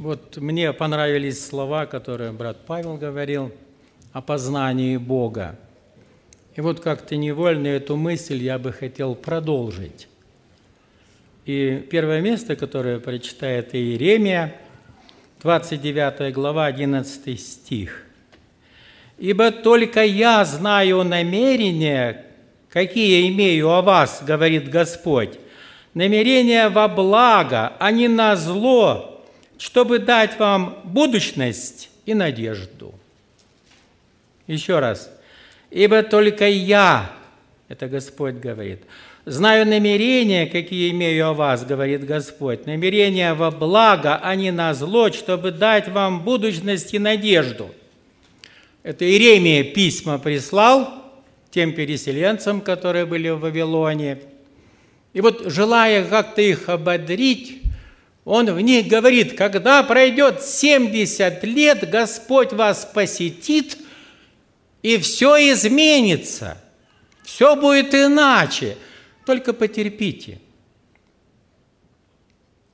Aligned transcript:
Вот 0.00 0.38
мне 0.38 0.72
понравились 0.72 1.46
слова, 1.46 1.84
которые 1.84 2.32
брат 2.32 2.64
Павел 2.66 2.96
говорил 2.96 3.52
о 4.14 4.22
познании 4.22 4.96
Бога. 4.96 5.58
И 6.56 6.62
вот 6.62 6.80
как-то 6.80 7.16
невольно 7.16 7.66
эту 7.66 7.98
мысль 7.98 8.42
я 8.42 8.58
бы 8.58 8.72
хотел 8.72 9.14
продолжить. 9.14 10.08
И 11.44 11.86
первое 11.90 12.22
место, 12.22 12.56
которое 12.56 12.98
прочитает 12.98 13.74
Иеремия, 13.74 14.56
29 15.42 16.32
глава, 16.32 16.64
11 16.64 17.38
стих. 17.38 18.06
«Ибо 19.18 19.50
только 19.50 20.02
я 20.02 20.46
знаю 20.46 21.04
намерения, 21.04 22.24
какие 22.70 23.28
имею 23.28 23.68
о 23.68 23.82
вас, 23.82 24.22
говорит 24.26 24.70
Господь, 24.70 25.38
намерения 25.92 26.70
во 26.70 26.88
благо, 26.88 27.74
а 27.78 27.90
не 27.90 28.08
на 28.08 28.34
зло, 28.34 29.09
чтобы 29.60 29.98
дать 29.98 30.38
вам 30.38 30.78
будущность 30.84 31.90
и 32.06 32.14
надежду. 32.14 32.94
Еще 34.46 34.78
раз. 34.78 35.12
Ибо 35.70 36.02
только 36.02 36.48
я, 36.48 37.12
это 37.68 37.86
Господь 37.86 38.36
говорит, 38.36 38.80
знаю 39.26 39.66
намерения, 39.66 40.46
какие 40.46 40.90
имею 40.92 41.28
о 41.28 41.34
вас, 41.34 41.66
говорит 41.66 42.06
Господь, 42.06 42.64
намерения 42.64 43.34
во 43.34 43.50
благо, 43.50 44.18
а 44.22 44.34
не 44.34 44.50
на 44.50 44.72
зло, 44.72 45.12
чтобы 45.12 45.50
дать 45.50 45.88
вам 45.88 46.24
будущность 46.24 46.94
и 46.94 46.98
надежду. 46.98 47.70
Это 48.82 49.04
Иеремия 49.04 49.62
письма 49.62 50.18
прислал 50.18 50.90
тем 51.50 51.74
переселенцам, 51.74 52.62
которые 52.62 53.04
были 53.04 53.28
в 53.28 53.40
Вавилоне. 53.40 54.20
И 55.12 55.20
вот, 55.20 55.52
желая 55.52 56.02
как-то 56.06 56.40
их 56.40 56.70
ободрить, 56.70 57.60
он 58.24 58.52
в 58.52 58.60
них 58.60 58.86
говорит, 58.88 59.36
когда 59.36 59.82
пройдет 59.82 60.42
70 60.42 61.42
лет, 61.44 61.88
Господь 61.88 62.52
вас 62.52 62.88
посетит, 62.92 63.78
и 64.82 64.98
все 64.98 65.36
изменится, 65.52 66.58
все 67.22 67.56
будет 67.56 67.94
иначе, 67.94 68.76
только 69.24 69.52
потерпите. 69.52 70.40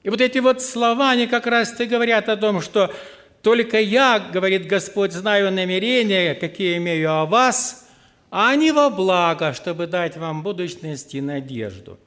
И 0.02 0.10
вот 0.10 0.20
эти 0.20 0.38
вот 0.38 0.62
слова, 0.62 1.10
они 1.10 1.26
как 1.26 1.46
раз-то 1.46 1.86
говорят 1.86 2.28
о 2.28 2.36
том, 2.36 2.60
что 2.60 2.94
только 3.42 3.80
я, 3.80 4.18
говорит 4.18 4.66
Господь, 4.66 5.12
знаю 5.12 5.52
намерения, 5.52 6.34
какие 6.34 6.76
имею 6.78 7.12
о 7.12 7.26
вас, 7.26 7.88
а 8.30 8.50
они 8.50 8.72
во 8.72 8.90
благо, 8.90 9.52
чтобы 9.52 9.86
дать 9.86 10.16
вам 10.16 10.42
будущность 10.42 11.14
и 11.14 11.20
надежду– 11.20 11.98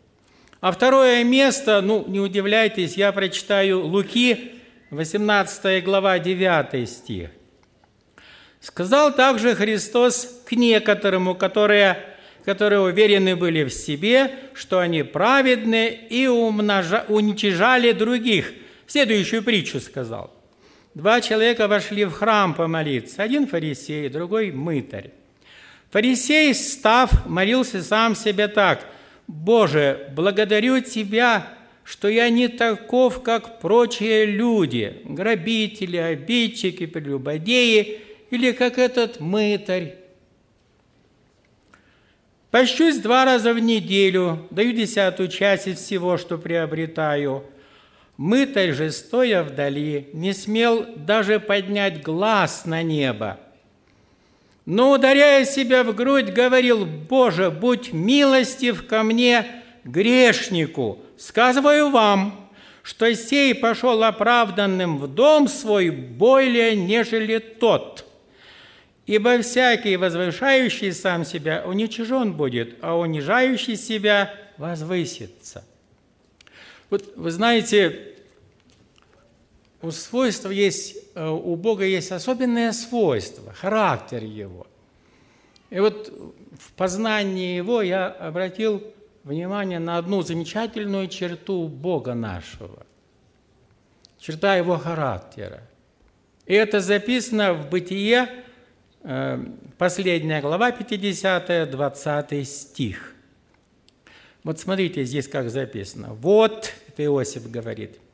а 0.62 0.72
второе 0.72 1.24
место, 1.24 1.82
ну, 1.82 2.06
не 2.08 2.20
удивляйтесь, 2.20 2.96
я 2.98 3.12
прочитаю 3.14 3.86
Луки, 3.86 4.56
18 4.92 5.84
глава, 5.84 6.20
9 6.20 6.90
стих. 6.90 7.30
«Сказал 8.60 9.16
также 9.16 9.56
Христос 9.56 10.42
к 10.46 10.52
некоторым, 10.52 11.34
которые, 11.36 11.98
которые 12.44 12.82
уверены 12.82 13.38
были 13.38 13.64
в 13.64 13.70
себе, 13.70 14.34
что 14.54 14.80
они 14.80 15.04
праведны 15.04 15.98
и 16.10 16.28
умножа, 16.28 17.06
уничижали 17.08 17.94
других». 17.94 18.52
Следующую 18.86 19.44
притчу 19.44 19.80
сказал. 19.80 20.34
Два 20.94 21.22
человека 21.22 21.70
вошли 21.70 22.04
в 22.04 22.12
храм 22.12 22.54
помолиться, 22.54 23.24
один 23.24 23.48
фарисей, 23.48 24.10
другой 24.10 24.52
мытарь. 24.52 25.12
Фарисей, 25.92 26.54
став, 26.54 27.28
молился 27.28 27.82
сам 27.82 28.14
себе 28.14 28.50
так– 28.50 28.86
Боже, 29.30 30.12
благодарю 30.16 30.82
Тебя, 30.82 31.50
что 31.84 32.08
я 32.08 32.32
не 32.32 32.48
таков, 32.48 33.22
как 33.22 33.60
прочие 33.60 34.26
люди, 34.26 35.02
грабители, 35.06 35.98
обидчики, 35.98 36.88
прелюбодеи, 36.88 38.02
или 38.32 38.52
как 38.54 38.80
этот 38.80 39.20
мытарь. 39.20 39.98
Пощусь 42.50 42.98
два 42.98 43.24
раза 43.24 43.54
в 43.54 43.60
неделю, 43.60 44.48
даю 44.50 44.72
десятую 44.72 45.30
часть 45.30 45.68
из 45.68 45.78
всего, 45.78 46.18
что 46.18 46.40
приобретаю. 46.40 47.44
Мытарь 48.18 48.74
же, 48.74 48.90
стоя 48.90 49.44
вдали, 49.44 50.10
не 50.12 50.34
смел 50.34 50.88
даже 50.96 51.40
поднять 51.40 52.02
глаз 52.02 52.66
на 52.66 52.82
небо– 52.82 53.40
но, 54.70 54.92
ударяя 54.92 55.46
себя 55.46 55.84
в 55.84 55.96
грудь, 55.96 56.30
говорил, 56.30 56.86
«Боже, 56.86 57.50
будь 57.50 57.92
милостив 57.92 58.86
ко 58.86 59.02
мне, 59.02 59.64
грешнику! 59.84 61.00
Сказываю 61.18 61.90
вам, 61.90 62.52
что 62.84 63.12
сей 63.16 63.56
пошел 63.56 64.04
оправданным 64.04 65.00
в 65.00 65.08
дом 65.08 65.48
свой 65.48 65.90
более, 65.90 66.76
нежели 66.76 67.40
тот. 67.40 68.06
Ибо 69.08 69.42
всякий, 69.42 69.98
возвышающий 69.98 70.94
сам 70.94 71.26
себя, 71.26 71.64
уничижен 71.66 72.34
будет, 72.34 72.78
а 72.82 72.96
унижающий 72.96 73.76
себя 73.76 74.36
возвысится». 74.60 75.66
Вот 76.92 77.12
вы 77.16 77.32
знаете, 77.32 78.09
у 79.82 79.92
свойства 79.92 80.50
есть, 80.50 80.98
э, 81.16 81.28
у 81.28 81.56
Бога 81.56 81.86
есть 81.86 82.12
особенное 82.12 82.74
свойство, 82.74 83.54
характер 83.54 84.24
Его. 84.24 84.68
И 85.70 85.80
вот 85.80 86.12
в 86.58 86.74
познании 86.74 87.56
Его 87.56 87.82
я 87.82 88.08
обратил 88.08 88.84
внимание 89.24 89.80
на 89.80 89.98
одну 89.98 90.22
замечательную 90.22 91.08
черту 91.08 91.68
Бога 91.68 92.14
нашего, 92.14 92.86
черта 94.20 94.56
Его 94.56 94.78
характера. 94.78 95.62
И 96.46 96.54
это 96.54 96.82
записано 96.82 97.54
в 97.54 97.70
Бытие, 97.70 98.28
э, 99.04 99.46
последняя 99.78 100.42
глава, 100.42 100.72
50, 100.72 101.70
20 101.72 102.44
стих. 102.46 103.14
Вот 104.44 104.60
смотрите 104.60 105.06
здесь, 105.06 105.28
как 105.28 105.50
записано. 105.50 106.14
Вот, 106.16 106.74
это 106.88 107.06
Иосиф 107.06 107.50
говорит– 107.50 107.98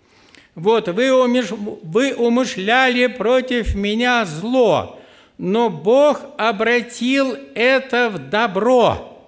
вот 0.55 0.88
вы, 0.88 1.11
умеш... 1.11 1.51
вы 1.51 2.13
умышляли 2.16 3.07
против 3.07 3.75
меня 3.75 4.25
зло, 4.25 4.99
но 5.38 5.69
Бог 5.69 6.21
обратил 6.38 7.38
это 7.53 8.09
в 8.09 8.29
добро, 8.29 9.21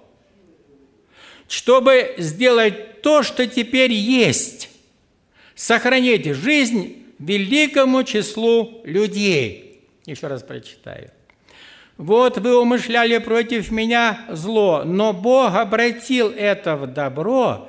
чтобы 1.46 2.14
сделать 2.16 3.02
то, 3.02 3.22
что 3.22 3.46
теперь 3.46 3.92
есть, 3.92 4.70
сохранить 5.54 6.26
жизнь 6.34 7.04
великому 7.18 8.04
числу 8.04 8.80
людей. 8.84 9.82
Еще 10.06 10.28
раз 10.28 10.42
прочитаю. 10.42 11.10
Вот 11.98 12.38
вы 12.38 12.56
умышляли 12.56 13.18
против 13.18 13.70
меня 13.70 14.20
зло, 14.30 14.82
но 14.84 15.12
Бог 15.12 15.54
обратил 15.54 16.30
это 16.30 16.76
в 16.76 16.86
добро, 16.86 17.68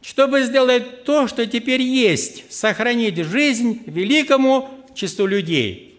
чтобы 0.00 0.44
сделать 0.44 1.04
то, 1.04 1.26
что 1.26 1.46
теперь 1.46 1.82
есть, 1.82 2.52
сохранить 2.52 3.16
жизнь 3.16 3.82
великому 3.86 4.68
числу 4.94 5.26
людей. 5.26 5.98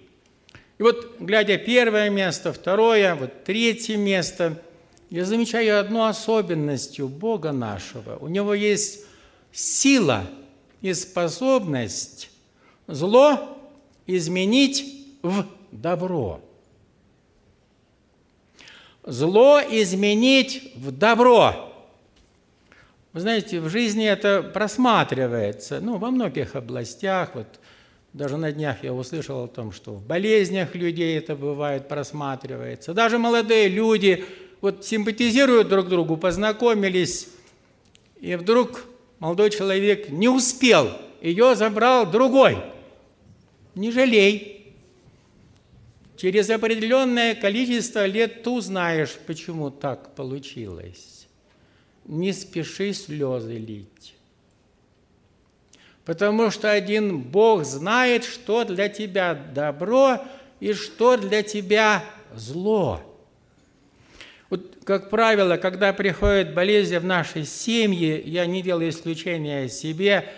И 0.77 0.83
вот, 0.83 1.15
глядя 1.19 1.57
первое 1.57 2.09
место, 2.09 2.53
второе, 2.53 3.15
вот 3.15 3.43
третье 3.43 3.97
место, 3.97 4.61
я 5.09 5.25
замечаю 5.25 5.79
одну 5.79 6.05
особенность 6.05 6.99
у 6.99 7.07
Бога 7.07 7.51
нашего. 7.51 8.17
У 8.17 8.27
Него 8.27 8.53
есть 8.53 9.05
сила 9.51 10.25
и 10.81 10.93
способность 10.93 12.29
зло 12.87 13.57
изменить 14.05 15.07
в 15.21 15.45
добро. 15.71 16.41
Зло 19.03 19.61
изменить 19.61 20.73
в 20.75 20.91
добро. 20.91 21.73
Вы 23.17 23.21
знаете, 23.21 23.59
в 23.59 23.67
жизни 23.67 24.05
это 24.05 24.43
просматривается, 24.43 25.79
ну, 25.81 25.97
во 25.97 26.11
многих 26.11 26.55
областях. 26.55 27.31
Вот 27.33 27.47
даже 28.13 28.37
на 28.37 28.51
днях 28.51 28.83
я 28.83 28.93
услышал 28.93 29.45
о 29.45 29.47
том, 29.47 29.71
что 29.71 29.93
в 29.93 30.05
болезнях 30.05 30.75
людей 30.75 31.17
это 31.17 31.35
бывает, 31.35 31.87
просматривается. 31.87 32.93
Даже 32.93 33.17
молодые 33.17 33.69
люди 33.69 34.23
вот 34.61 34.85
симпатизируют 34.85 35.67
друг 35.67 35.89
другу, 35.89 36.15
познакомились, 36.15 37.27
и 38.21 38.35
вдруг 38.35 38.85
молодой 39.17 39.49
человек 39.49 40.09
не 40.09 40.29
успел, 40.29 40.91
ее 41.19 41.55
забрал 41.55 42.05
другой. 42.05 42.59
Не 43.73 43.89
жалей. 43.89 44.75
Через 46.17 46.51
определенное 46.51 47.33
количество 47.33 48.05
лет 48.05 48.43
ты 48.43 48.51
узнаешь, 48.51 49.15
почему 49.25 49.71
так 49.71 50.13
получилось 50.13 51.16
не 52.07 52.33
спеши 52.33 52.93
слезы 52.93 53.57
лить. 53.57 54.15
Потому 56.05 56.51
что 56.51 56.71
один 56.71 57.19
Бог 57.19 57.65
знает, 57.65 58.23
что 58.23 58.63
для 58.63 58.87
тебя 58.87 59.33
добро 59.33 60.21
и 60.59 60.73
что 60.73 61.17
для 61.17 61.43
тебя 61.43 62.03
зло. 62.33 63.01
Вот, 64.49 64.77
как 64.85 65.09
правило, 65.09 65.57
когда 65.57 65.91
приходит 65.91 66.53
болезнь 66.53 66.97
в 66.97 67.03
нашей 67.03 67.43
семье, 67.43 68.21
я 68.21 68.45
не 68.45 68.61
делаю 68.61 68.89
исключения 68.89 69.67
себе, 69.67 70.29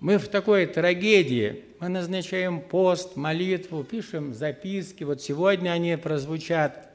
мы 0.00 0.18
в 0.18 0.26
такой 0.26 0.66
трагедии, 0.66 1.64
мы 1.78 1.88
назначаем 1.88 2.60
пост, 2.60 3.14
молитву, 3.14 3.84
пишем 3.84 4.34
записки. 4.34 5.04
Вот 5.04 5.22
сегодня 5.22 5.70
они 5.70 5.96
прозвучат. 5.96 6.90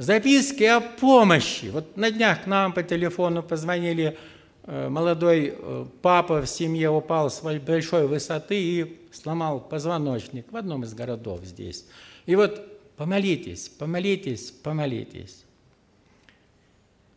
Записки 0.00 0.62
о 0.62 0.80
помощи. 0.80 1.66
Вот 1.66 1.98
на 1.98 2.10
днях 2.10 2.44
к 2.44 2.46
нам 2.46 2.72
по 2.72 2.82
телефону 2.82 3.42
позвонили 3.42 4.16
э, 4.64 4.88
молодой 4.88 5.54
э, 5.54 5.86
папа 6.00 6.40
в 6.40 6.46
семье 6.46 6.88
упал 6.88 7.30
с 7.30 7.42
большой 7.42 8.06
высоты 8.06 8.58
и 8.58 8.98
сломал 9.12 9.60
позвоночник 9.60 10.50
в 10.50 10.56
одном 10.56 10.84
из 10.84 10.94
городов 10.94 11.40
здесь. 11.44 11.84
И 12.24 12.34
вот 12.34 12.96
помолитесь, 12.96 13.68
помолитесь, 13.68 14.50
помолитесь. 14.50 15.44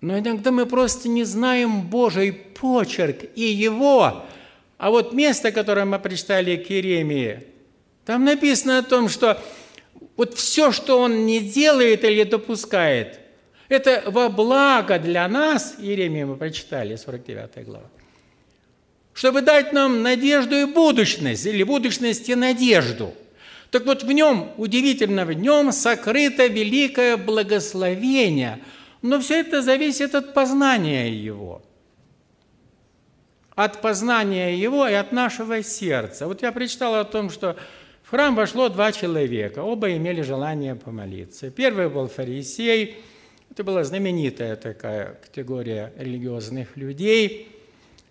Но 0.02 0.20
иногда 0.20 0.52
мы 0.52 0.66
просто 0.66 1.08
не 1.08 1.24
знаем 1.24 1.88
Божий 1.88 2.34
почерк 2.34 3.24
и 3.34 3.44
его. 3.44 4.26
А 4.78 4.90
вот 4.90 5.14
место, 5.14 5.54
которое 5.54 5.86
мы 5.86 6.00
прочитали 6.00 6.58
к 6.58 6.70
Иеремии, 6.70 7.48
там 8.04 8.26
написано 8.26 8.80
о 8.80 8.84
том, 8.84 9.08
что 9.08 9.42
вот 10.16 10.36
все, 10.36 10.72
что 10.72 11.00
он 11.00 11.26
не 11.26 11.40
делает 11.40 12.04
или 12.04 12.24
допускает, 12.24 13.20
это 13.70 14.04
во 14.08 14.30
благо 14.30 15.00
для 15.00 15.28
нас, 15.28 15.76
Иеремия 15.80 16.26
мы 16.26 16.36
прочитали, 16.36 16.96
49 16.96 17.66
глава, 17.66 17.90
чтобы 19.14 19.42
дать 19.42 19.74
нам 19.74 20.02
надежду 20.02 20.56
и 20.56 20.66
будущность, 20.66 21.46
или 21.46 21.64
будущность 21.64 22.30
и 22.30 22.36
надежду. 22.36 23.14
Так 23.72 23.86
вот 23.86 24.04
в 24.04 24.12
нем, 24.12 24.52
удивительно, 24.58 25.26
в 25.26 25.34
нем 25.34 25.72
сокрыто 25.72 26.48
великое 26.48 27.18
благословение– 27.18 28.60
но 29.04 29.20
все 29.20 29.42
это 29.42 29.62
зависит 29.62 30.16
от 30.16 30.34
познания 30.34 31.14
Его. 31.14 31.62
От 33.54 33.82
познания 33.82 34.58
Его 34.58 34.88
и 34.88 34.94
от 34.94 35.12
нашего 35.12 35.62
сердца. 35.62 36.26
Вот 36.26 36.42
я 36.42 36.54
прочитал 36.54 36.96
о 36.96 37.04
том, 37.04 37.30
что 37.30 37.58
храм 38.14 38.36
вошло 38.36 38.70
два 38.70 38.92
человека, 38.92 39.64
оба 39.64 39.92
имели 39.98 40.22
желание 40.22 40.76
помолиться. 40.76 41.50
Первый 41.50 41.90
был 41.90 42.08
фарисей, 42.08 42.98
это 43.50 43.64
была 43.64 43.84
знаменитая 43.84 44.56
такая 44.56 45.16
категория 45.16 45.92
религиозных 45.98 46.78
людей, 46.78 47.50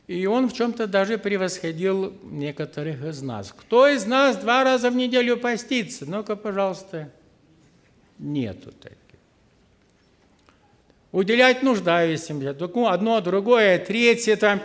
и 0.08 0.26
он 0.26 0.48
в 0.48 0.54
чем-то 0.54 0.88
даже 0.88 1.18
превосходил 1.18 2.14
некоторых 2.24 3.04
из 3.04 3.22
нас. 3.22 3.54
Кто 3.56 3.86
из 3.86 4.04
нас 4.04 4.36
два 4.38 4.64
раза 4.64 4.90
в 4.90 4.96
неделю 4.96 5.36
постится? 5.36 6.04
Ну-ка, 6.04 6.34
пожалуйста. 6.34 7.08
Нету 8.18 8.72
таких 8.72 8.98
уделять 11.12 11.62
нуждающимся, 11.62 12.56
одно, 12.90 13.20
другое, 13.20 13.78
третье. 13.78 14.34
Там. 14.34 14.60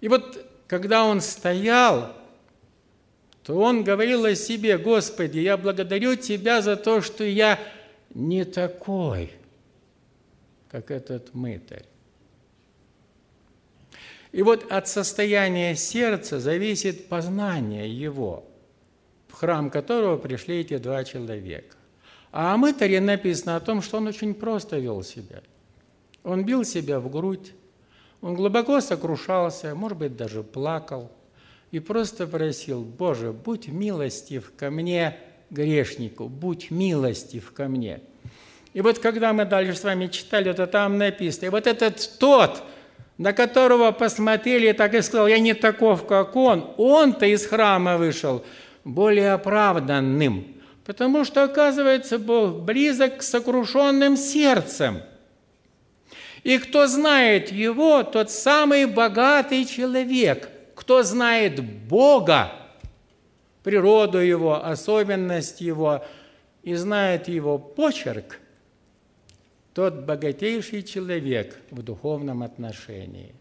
И 0.00 0.06
вот 0.06 0.46
когда 0.68 1.04
он 1.04 1.20
стоял, 1.20 2.12
то 3.48 3.54
он 3.54 3.82
говорил 3.82 4.26
о 4.26 4.34
себе, 4.34 4.76
Господи, 4.76 5.38
я 5.38 5.56
благодарю 5.56 6.16
Тебя 6.16 6.60
за 6.60 6.76
то, 6.76 7.00
что 7.00 7.24
я 7.24 7.58
не 8.12 8.44
такой, 8.44 9.32
как 10.70 10.90
этот 10.90 11.32
мытарь. 11.32 11.86
И 14.32 14.42
вот 14.42 14.70
от 14.70 14.86
состояния 14.86 15.74
сердца 15.76 16.40
зависит 16.40 17.08
познание 17.08 17.90
его, 17.90 18.44
в 19.28 19.32
храм 19.32 19.70
которого 19.70 20.18
пришли 20.18 20.60
эти 20.60 20.76
два 20.76 21.02
человека. 21.04 21.74
А 22.30 22.52
о 22.52 22.58
мытаре 22.58 23.00
написано 23.00 23.56
о 23.56 23.60
том, 23.60 23.80
что 23.80 23.96
он 23.96 24.08
очень 24.08 24.34
просто 24.34 24.76
вел 24.76 25.02
себя– 25.02 25.42
он 26.22 26.44
бил 26.44 26.64
себя 26.64 27.00
в 27.00 27.10
грудь, 27.10 27.54
он 28.20 28.34
глубоко 28.34 28.82
сокрушался, 28.82 29.74
может 29.74 29.96
быть, 29.96 30.16
даже 30.16 30.42
плакал, 30.42 31.10
и 31.70 31.78
просто 31.80 32.26
просил, 32.26 32.82
«Боже, 32.82 33.32
будь 33.32 33.68
милостив 33.68 34.52
ко 34.56 34.70
мне, 34.70 35.16
грешнику, 35.50 36.28
будь 36.28 36.70
милостив 36.70 37.52
ко 37.52 37.68
мне». 37.68 38.00
И 38.74 38.80
вот 38.80 38.98
когда 38.98 39.32
мы 39.32 39.44
дальше 39.44 39.74
с 39.74 39.84
вами 39.84 40.06
читали, 40.06 40.52
то 40.52 40.66
там 40.66 40.98
написано, 40.98 41.46
и 41.46 41.50
вот 41.50 41.66
этот 41.66 42.18
тот, 42.18 42.62
на 43.16 43.32
которого 43.32 43.92
посмотрели, 43.92 44.72
так 44.72 44.94
и 44.94 45.02
сказал, 45.02 45.26
я 45.26 45.38
не 45.38 45.54
таков, 45.54 46.06
как 46.06 46.36
он, 46.36 46.72
он-то 46.76 47.26
из 47.26 47.46
храма 47.46 47.96
вышел 47.96 48.44
более 48.84 49.32
оправданным, 49.32 50.46
потому 50.84 51.24
что, 51.24 51.44
оказывается, 51.44 52.18
Бог 52.18 52.60
близок 52.60 53.18
к 53.18 53.22
сокрушенным 53.22 54.16
сердцем– 54.16 55.02
и 56.44 56.58
кто 56.58 56.86
знает 56.86 57.52
его, 57.52 58.02
тот 58.02 58.30
самый 58.30 58.86
богатый 58.86 59.64
человек. 59.64 60.48
Кто 60.78 61.02
знает 61.02 61.60
Бога, 61.88 62.52
природу 63.64 64.18
его, 64.18 64.64
особенность 64.64 65.60
его, 65.60 66.04
и 66.62 66.74
знает 66.74 67.26
его 67.26 67.58
почерк, 67.58 68.38
тот 69.74 70.04
богатейший 70.04 70.84
человек 70.84 71.58
в 71.72 71.82
духовном 71.82 72.44
отношении. 72.44 73.34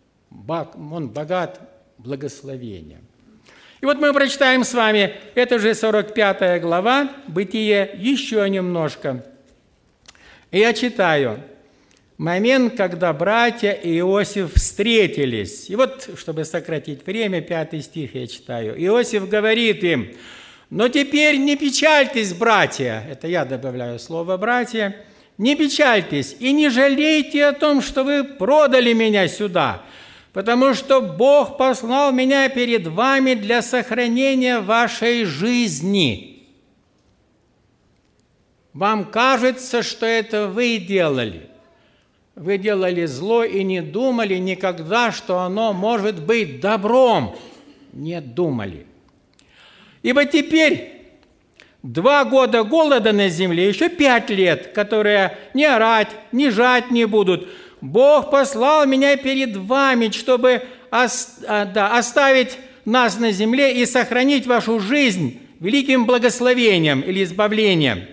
Он 0.49 1.09
богат 1.09 1.61
благословением. 1.99 3.05
И 3.81 3.85
вот 3.85 3.99
мы 3.99 4.13
прочитаем 4.13 4.63
с 4.63 4.73
вами, 4.73 5.13
это 5.35 5.59
же 5.59 5.75
45 5.75 6.59
глава, 6.59 7.11
Бытие, 7.27 7.91
еще 7.99 8.49
немножко. 8.49 9.23
И 10.49 10.57
я 10.57 10.73
читаю– 10.73 11.39
момент, 12.17 12.75
когда 12.75 13.13
братья 13.13 13.71
и 13.71 13.99
Иосиф 13.99 14.53
встретились. 14.55 15.69
И 15.69 15.75
вот, 15.75 16.09
чтобы 16.17 16.45
сократить 16.45 17.05
время, 17.05 17.41
пятый 17.41 17.81
стих 17.81 18.15
я 18.15 18.27
читаю. 18.27 18.75
Иосиф 18.83 19.29
говорит 19.29 19.83
им, 19.83 20.11
но 20.69 20.89
теперь 20.89 21.37
не 21.37 21.55
печальтесь, 21.55 22.33
братья, 22.33 23.05
это 23.09 23.27
я 23.27 23.45
добавляю 23.45 23.99
слово 23.99 24.37
«братья», 24.37 24.95
не 25.37 25.55
печальтесь 25.55 26.35
и 26.39 26.51
не 26.51 26.69
жалейте 26.69 27.45
о 27.45 27.53
том, 27.53 27.81
что 27.81 28.03
вы 28.03 28.23
продали 28.23 28.91
меня 28.93 29.27
сюда, 29.27 29.83
потому 30.33 30.73
что 30.73 30.99
Бог 30.99 31.57
послал 31.57 32.11
меня 32.11 32.49
перед 32.49 32.87
вами 32.87 33.35
для 33.35 33.61
сохранения 33.61 34.59
вашей 34.59 35.25
жизни. 35.25 36.47
Вам 38.73 39.05
кажется, 39.05 39.83
что 39.83 40.07
это 40.07 40.47
вы 40.47 40.79
делали– 40.79 41.51
вы 42.37 42.59
делали 42.59 43.05
зло 43.05 43.43
и 43.43 43.63
не 43.63 43.81
думали 43.81 44.35
никогда, 44.35 45.11
что 45.11 45.39
оно 45.39 45.73
может 45.73 46.21
быть 46.21 46.59
добром. 46.59 47.35
Не 47.93 48.21
думали. 48.21 48.85
Ибо 50.03 50.25
теперь 50.25 51.01
два 51.81 52.25
года 52.25 52.63
голода 52.63 53.11
на 53.11 53.29
земле, 53.29 53.67
еще 53.67 53.89
пять 53.89 54.29
лет, 54.29 54.67
которые 54.67 55.35
не 55.55 55.65
орать, 55.65 56.09
не 56.31 56.51
жать 56.51 56.91
не 56.91 57.05
будут. 57.05 57.47
Бог 57.81 58.29
послал 58.29 58.85
меня 58.85 59.17
перед 59.17 59.57
вами, 59.57 60.11
чтобы 60.11 60.61
а, 60.91 61.07
оставить 61.97 62.59
нас 62.85 63.17
на 63.17 63.31
земле 63.31 63.81
и 63.81 63.85
сохранить 63.87 64.45
вашу 64.45 64.79
жизнь 64.79 65.39
великим 65.59 66.05
благословением 66.05 67.01
или 67.01 67.23
избавлением. 67.23 68.05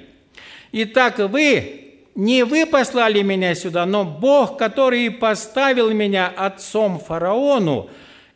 Итак, 0.73 1.19
вы 1.19 1.84
не 2.15 2.45
вы 2.45 2.67
послали 2.67 3.23
меня 3.23 3.55
сюда, 3.55 3.87
но 3.87 4.05
Бог, 4.05 4.59
который 4.59 5.11
поставил 5.11 5.91
меня 5.91 6.33
отцом 6.35 6.99
фараону 6.99 7.91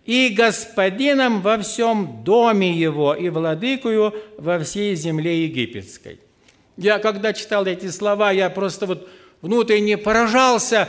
и 0.04 0.30
господином 0.30 1.42
во 1.42 1.58
всем 1.58 2.24
доме 2.24 2.72
его 2.72 3.14
и 3.14 3.28
владыкою 3.28 4.14
во 4.36 4.58
всей 4.58 4.94
земле 4.94 5.44
египетской». 5.44 6.20
Я, 6.76 7.00
когда 7.00 7.32
читал 7.32 7.66
эти 7.66 7.90
слова, 7.90 8.30
я 8.30 8.50
просто 8.50 8.86
вот 8.86 9.08
внутренне 9.42 9.98
поражался 9.98 10.88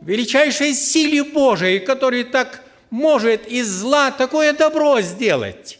величайшей 0.00 0.72
силе 0.72 1.24
Божией, 1.24 1.80
который 1.80 2.24
так 2.24 2.62
может 2.90 3.46
из 3.46 3.68
зла 3.68 4.10
такое 4.10 4.52
добро 4.52 5.00
сделать. 5.00 5.75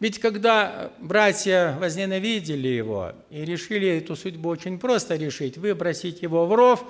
Ведь 0.00 0.18
когда 0.18 0.90
братья 0.98 1.76
возненавидели 1.80 2.68
его 2.68 3.12
и 3.30 3.44
решили 3.44 3.98
эту 3.98 4.16
судьбу 4.16 4.48
очень 4.48 4.78
просто 4.78 5.16
решить, 5.16 5.56
выбросить 5.56 6.20
его 6.22 6.46
в 6.46 6.54
ров, 6.54 6.84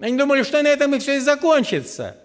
они 0.00 0.16
думали, 0.16 0.42
что 0.42 0.62
на 0.62 0.68
этом 0.68 0.94
и 0.94 0.98
все 0.98 1.16
и 1.16 1.20
закончится. 1.20 2.16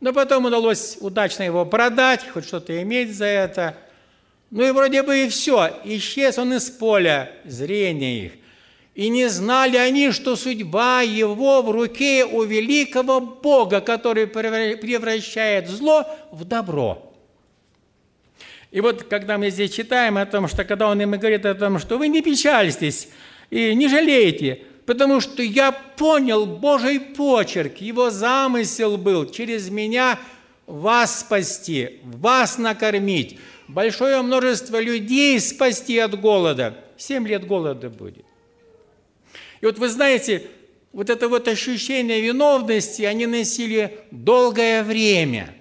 Но 0.00 0.12
потом 0.12 0.44
удалось 0.44 0.98
удачно 1.00 1.44
его 1.44 1.64
продать, 1.64 2.28
хоть 2.28 2.46
что-то 2.46 2.82
иметь 2.82 3.16
за 3.16 3.26
это. 3.26 3.76
Ну 4.50 4.66
и 4.66 4.70
вроде 4.70 5.02
бы 5.02 5.24
и 5.24 5.28
все. 5.28 5.70
Исчез 5.84 6.38
он 6.38 6.54
из 6.54 6.70
поля 6.70 7.30
зрения 7.44 8.26
их. 8.26 8.32
И 8.94 9.08
не 9.10 9.28
знали 9.28 9.76
они, 9.76 10.10
что 10.10 10.34
судьба 10.34 11.02
его 11.02 11.62
в 11.62 11.70
руке 11.70 12.24
у 12.24 12.42
великого 12.42 13.20
Бога, 13.20 13.80
который 13.80 14.26
превращает 14.26 15.68
зло 15.68 16.04
в 16.32 16.44
добро. 16.44 17.07
И 18.70 18.80
вот 18.80 19.04
когда 19.04 19.38
мы 19.38 19.50
здесь 19.50 19.72
читаем 19.72 20.18
о 20.18 20.26
том, 20.26 20.46
что 20.46 20.64
когда 20.64 20.88
он 20.88 21.00
им 21.00 21.12
говорит 21.12 21.46
о 21.46 21.54
том, 21.54 21.78
что 21.78 21.96
вы 21.96 22.08
не 22.08 22.20
печальтесь 22.20 23.08
и 23.50 23.74
не 23.74 23.88
жалейте, 23.88 24.62
потому 24.84 25.20
что 25.20 25.42
я 25.42 25.72
понял 25.72 26.44
Божий 26.44 27.00
почерк, 27.00 27.78
его 27.78 28.10
замысел 28.10 28.98
был 28.98 29.30
через 29.30 29.70
меня 29.70 30.18
вас 30.66 31.20
спасти, 31.20 32.00
вас 32.02 32.58
накормить, 32.58 33.38
большое 33.68 34.20
множество 34.20 34.78
людей 34.78 35.40
спасти 35.40 35.98
от 35.98 36.20
голода. 36.20 36.76
Семь 36.98 37.26
лет 37.26 37.46
голода 37.46 37.88
будет. 37.88 38.26
И 39.60 39.66
вот 39.66 39.78
вы 39.78 39.88
знаете, 39.88 40.42
вот 40.92 41.10
это 41.10 41.28
вот 41.28 41.48
ощущение 41.48 42.20
виновности 42.20 43.02
они 43.02 43.26
носили 43.26 43.98
долгое 44.10 44.82
время. 44.82 45.54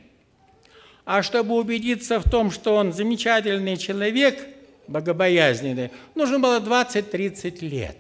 А 1.08 1.24
чтобы 1.24 1.56
убедиться 1.56 2.20
в 2.20 2.30
том, 2.30 2.52
что 2.52 2.76
он 2.76 2.92
замечательный 2.92 3.78
человек, 3.78 4.46
богобоязненный, 4.90 5.90
нужно 6.16 6.38
было 6.38 6.60
20-30 6.60 7.66
лет. 7.66 7.96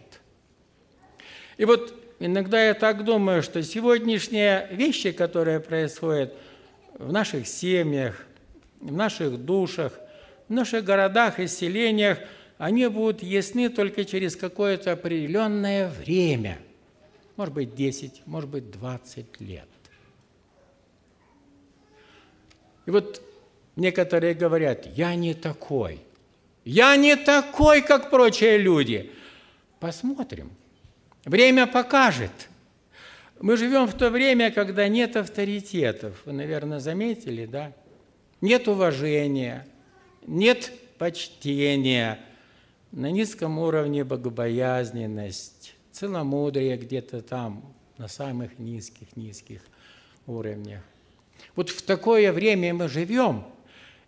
И 1.55 1.63
вот 1.63 1.97
иногда 2.19 2.61
я 2.61 2.73
так 2.73 3.05
думаю, 3.05 3.43
что 3.43 3.63
сегодняшние 3.63 4.67
вещи, 4.71 5.13
которые 5.13 5.61
происходят 5.61 6.33
в 6.99 7.13
наших 7.13 7.47
семьях, 7.47 8.27
в 8.81 8.91
наших 8.91 9.37
душах, 9.37 9.93
в 10.49 10.53
наших 10.53 10.83
городах 10.83 11.39
и 11.39 11.47
селениях, 11.47 12.17
они 12.57 12.87
будут 12.87 13.23
ясны 13.23 13.69
только 13.69 14.03
через 14.03 14.35
какое-то 14.35 14.91
определенное 14.91 15.87
время. 15.87 16.57
Может 17.37 17.53
быть, 17.53 17.73
10, 17.73 18.23
может 18.25 18.49
быть, 18.49 18.69
20 18.69 19.39
лет. 19.39 19.69
И 22.87 22.89
вот 22.89 23.21
некоторые 23.75 24.33
говорят, 24.33 24.87
я 24.97 25.13
не 25.13 25.33
такой. 25.33 25.99
Я 26.65 26.95
не 26.95 27.15
такой, 27.15 27.81
как 27.81 28.09
прочие 28.09 28.57
люди. 28.57 29.11
Посмотрим. 29.79 30.49
Время 31.25 31.67
покажет. 31.67 32.31
Мы 33.39 33.57
живем 33.57 33.85
в 33.85 33.93
то 33.93 34.09
время, 34.09 34.51
когда 34.51 34.87
нет 34.87 35.15
авторитетов. 35.17 36.19
Вы, 36.25 36.31
наверное, 36.31 36.79
заметили, 36.79 37.45
да? 37.45 37.73
Нет 38.41 38.67
уважения, 38.67 39.67
нет 40.25 40.71
почтения, 40.97 42.19
на 42.91 43.11
низком 43.11 43.59
уровне 43.59 44.03
богобоязненность, 44.03 45.75
целомудрие 45.91 46.77
где-то 46.77 47.21
там, 47.21 47.75
на 47.97 48.07
самых 48.07 48.57
низких-низких 48.59 49.61
уровнях. 50.25 50.81
Вот 51.55 51.69
в 51.69 51.81
такое 51.81 52.31
время 52.31 52.73
мы 52.73 52.89
живем– 52.89 53.45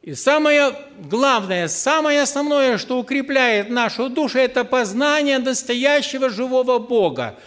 и 0.01 0.13
самое 0.13 0.73
главное, 0.97 1.67
самое 1.67 2.21
основное, 2.21 2.77
что 2.77 2.99
укрепляет 2.99 3.69
нашу 3.69 4.09
душу, 4.09 4.39
это 4.39 4.63
познание 4.63 5.39
настоящего 5.39 6.29
живого 6.29 6.79
Бога, 6.79 7.37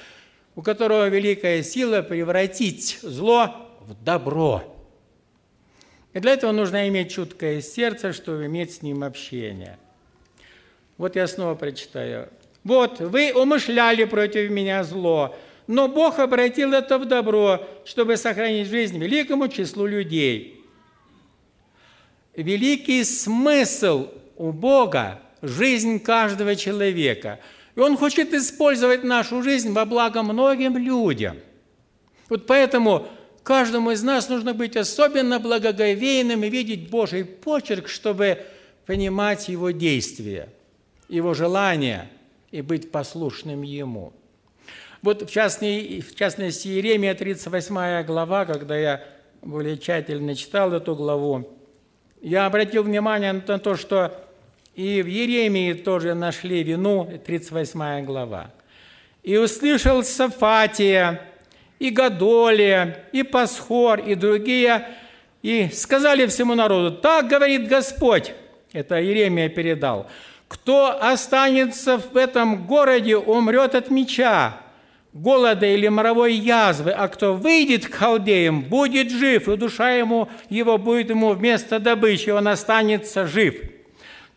у 0.54 0.62
которого 0.62 1.08
великая 1.08 1.62
сила 1.62 2.02
превратить 2.02 2.98
зло 3.00 3.70
в 3.80 3.94
добро. 4.04 4.62
И 6.12 6.20
для 6.20 6.32
этого 6.32 6.52
нужно 6.52 6.88
иметь 6.88 7.10
чуткое 7.12 7.62
сердце, 7.62 8.12
чтобы 8.12 8.44
иметь 8.44 8.74
с 8.74 8.82
ним 8.82 9.02
общение. 9.02 9.78
Вот 10.98 11.16
я 11.16 11.26
снова 11.26 11.54
прочитаю. 11.54 12.28
«Вот, 12.64 13.00
вы 13.00 13.32
умышляли 13.32 14.04
против 14.04 14.50
меня 14.50 14.84
зло, 14.84 15.34
но 15.66 15.88
Бог 15.88 16.18
обратил 16.18 16.72
это 16.72 16.98
в 16.98 17.04
добро, 17.04 17.66
чтобы 17.84 18.16
сохранить 18.16 18.68
жизнь 18.68 18.98
великому 18.98 19.48
числу 19.48 19.86
людей» 19.86 20.58
великий 22.34 23.04
смысл 23.04 24.08
у 24.36 24.52
Бога– 24.52 25.20
жизнь 25.42 26.00
каждого 26.00 26.56
человека. 26.56 27.40
И 27.74 27.80
Он 27.80 27.96
хочет 27.96 28.32
использовать 28.32 29.02
нашу 29.02 29.42
жизнь 29.42 29.72
во 29.72 29.84
благо 29.84 30.22
многим 30.22 30.76
людям. 30.76 31.38
Вот 32.28 32.46
поэтому 32.46 33.08
каждому 33.42 33.90
из 33.90 34.02
нас 34.02 34.28
нужно 34.28 34.54
быть 34.54 34.76
особенно 34.76 35.40
благоговейным 35.40 36.44
и 36.44 36.50
видеть 36.50 36.90
Божий 36.90 37.24
почерк, 37.24 37.88
чтобы 37.88 38.44
понимать 38.86 39.48
Его 39.48 39.70
действия, 39.70 40.48
Его 41.08 41.34
желания 41.34 42.10
и 42.50 42.62
быть 42.62 42.90
послушным 42.90 43.62
Ему. 43.62 44.12
Вот 45.02 45.28
в, 45.28 45.32
частности, 45.32 46.00
в 46.00 46.14
частности 46.14 46.68
Иеремия 46.68 47.14
38 47.14 48.04
глава, 48.04 48.44
когда 48.44 48.76
я 48.76 49.04
более 49.42 49.76
тщательно 49.76 50.36
читал 50.36 50.72
эту 50.72 50.94
главу, 50.94 51.58
я 52.20 52.46
обратил 52.46 52.84
внимание 52.84 53.32
на 53.32 53.58
то, 53.58 53.74
что 53.74 54.16
и 54.76 55.02
в 55.02 55.06
Еремии 55.06 55.72
тоже 55.72 56.14
нашли 56.14 56.62
вину, 56.62 57.10
38 57.26 58.04
глава. 58.04 58.52
«И 59.24 59.36
услышал 59.36 60.04
Сафатия, 60.04 61.20
и 61.80 61.90
Гадолия, 61.90 63.04
и 63.10 63.24
Пасхор, 63.24 63.98
и 63.98 64.14
другие, 64.14 64.86
и 65.42 65.68
сказали 65.72 66.26
всему 66.26 66.54
народу, 66.54 66.96
так 66.96 67.26
говорит 67.26 67.66
Господь, 67.66 68.34
это 68.72 69.02
Иеремия 69.02 69.48
передал, 69.48 70.06
кто 70.46 70.96
останется 70.96 71.98
в 71.98 72.16
этом 72.16 72.68
городе, 72.68 73.16
умрет 73.16 73.74
от 73.74 73.90
меча, 73.90 74.62
голода 75.12 75.66
или 75.66 75.88
моровой 75.88 76.34
язвы, 76.34 76.90
а 76.90 77.08
кто 77.08 77.34
выйдет 77.34 77.86
к 77.86 77.94
халдеям, 77.94 78.62
будет 78.62 79.10
жив, 79.10 79.48
и 79.48 79.56
душа 79.56 79.90
ему, 79.92 80.28
его 80.48 80.78
будет 80.78 81.10
ему 81.10 81.32
вместо 81.32 81.78
добычи, 81.78 82.30
он 82.30 82.48
останется 82.48 83.26
жив. 83.26 83.56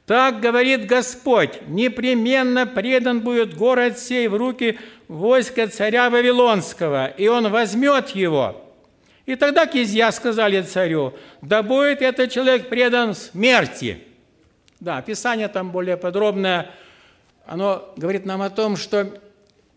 Так 0.05 0.39
говорит 0.39 0.85
Господь, 0.85 1.61
непременно 1.67 2.67
предан 2.67 3.21
будет 3.21 3.55
город 3.55 3.97
сей 3.97 4.27
в 4.27 4.35
руки 4.35 4.77
войска 5.07 5.67
царя 5.67 6.09
Вавилонского, 6.09 7.07
и 7.07 7.27
он 7.27 7.49
возьмет 7.49 8.09
его. 8.09 8.61
И 9.25 9.35
тогда 9.35 9.65
кизья 9.65 10.11
сказали 10.11 10.61
царю, 10.61 11.13
да 11.41 11.63
будет 11.63 12.03
этот 12.03 12.31
человек 12.31 12.69
предан 12.69 13.15
смерти. 13.15 14.03
Да, 14.79 15.01
Писание 15.01 15.47
там 15.47 15.71
более 15.71 15.97
подробное, 15.97 16.69
оно 17.47 17.91
говорит 17.97 18.25
нам 18.25 18.43
о 18.43 18.51
том, 18.51 18.77
что 18.77 19.09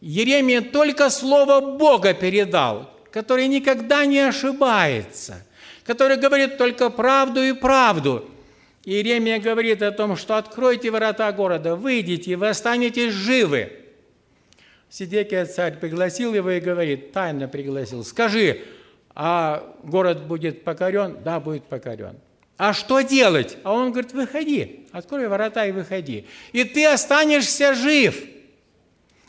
Еремия 0.01 0.61
только 0.61 1.11
слово 1.11 1.61
Бога 1.61 2.15
передал, 2.15 2.91
который 3.11 3.49
никогда 3.49 4.05
не 4.05 4.21
ошибается, 4.21 5.45
который 5.85 6.17
говорит 6.17 6.57
только 6.57 6.89
правду 6.91 7.43
и 7.43 7.53
правду. 7.53 8.31
Иеремия 8.85 9.39
говорит 9.39 9.83
о 9.83 9.91
том, 9.91 10.17
что 10.17 10.37
откройте 10.37 10.91
ворота 10.91 11.31
города, 11.33 11.75
выйдите, 11.75 12.37
вы 12.37 12.49
останетесь 12.49 13.13
живы. 13.13 13.73
Сидекия 14.89 15.45
царь 15.45 15.77
пригласил 15.79 16.33
его 16.33 16.51
и 16.51 16.61
говорит, 16.61 17.13
тайно 17.13 17.49
пригласил, 17.49 18.05
скажи, 18.05 18.63
а 19.15 19.75
город 19.83 20.27
будет 20.27 20.63
покорен? 20.65 21.19
Да, 21.23 21.41
будет 21.41 21.65
покорен. 21.65 22.17
А 22.57 22.73
что 22.73 23.01
делать? 23.01 23.59
А 23.65 23.73
он 23.73 23.91
говорит, 23.91 24.13
выходи, 24.13 24.87
открой 24.93 25.29
ворота 25.29 25.67
и 25.67 25.73
выходи. 25.73 26.27
И 26.53 26.65
ты 26.65 26.87
останешься 26.87 27.75
жив– 27.75 28.17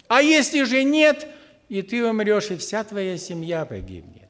а 0.10 0.24
если 0.24 0.63
же 0.63 0.84
нет, 0.84 1.28
и 1.70 1.84
ты 1.84 2.04
умрешь, 2.04 2.50
и 2.50 2.58
вся 2.58 2.84
твоя 2.84 3.16
семья 3.18 3.63
погибнет. 3.63 4.28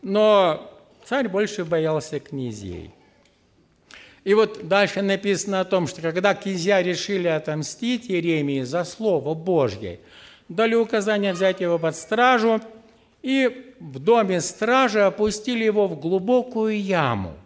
Но 0.00 0.70
царь 1.04 1.28
больше 1.28 1.64
боялся 1.64 2.20
князей. 2.20 2.92
И 4.22 4.32
вот 4.32 4.68
дальше 4.68 5.02
написано 5.02 5.60
о 5.60 5.64
том, 5.64 5.88
что 5.88 6.00
когда 6.02 6.34
князья 6.34 6.82
решили 6.82 7.26
отомстить 7.26 8.08
Еремии 8.08 8.62
за 8.62 8.84
слово 8.84 9.34
Божье, 9.34 9.98
дали 10.48 10.76
указание 10.76 11.32
взять 11.32 11.60
его 11.60 11.80
под 11.80 11.96
стражу, 11.96 12.60
и 13.22 13.74
в 13.80 13.98
доме 13.98 14.40
стражи 14.40 15.02
опустили 15.02 15.64
его 15.64 15.88
в 15.88 15.98
глубокую 15.98 16.80
яму– 16.80 17.34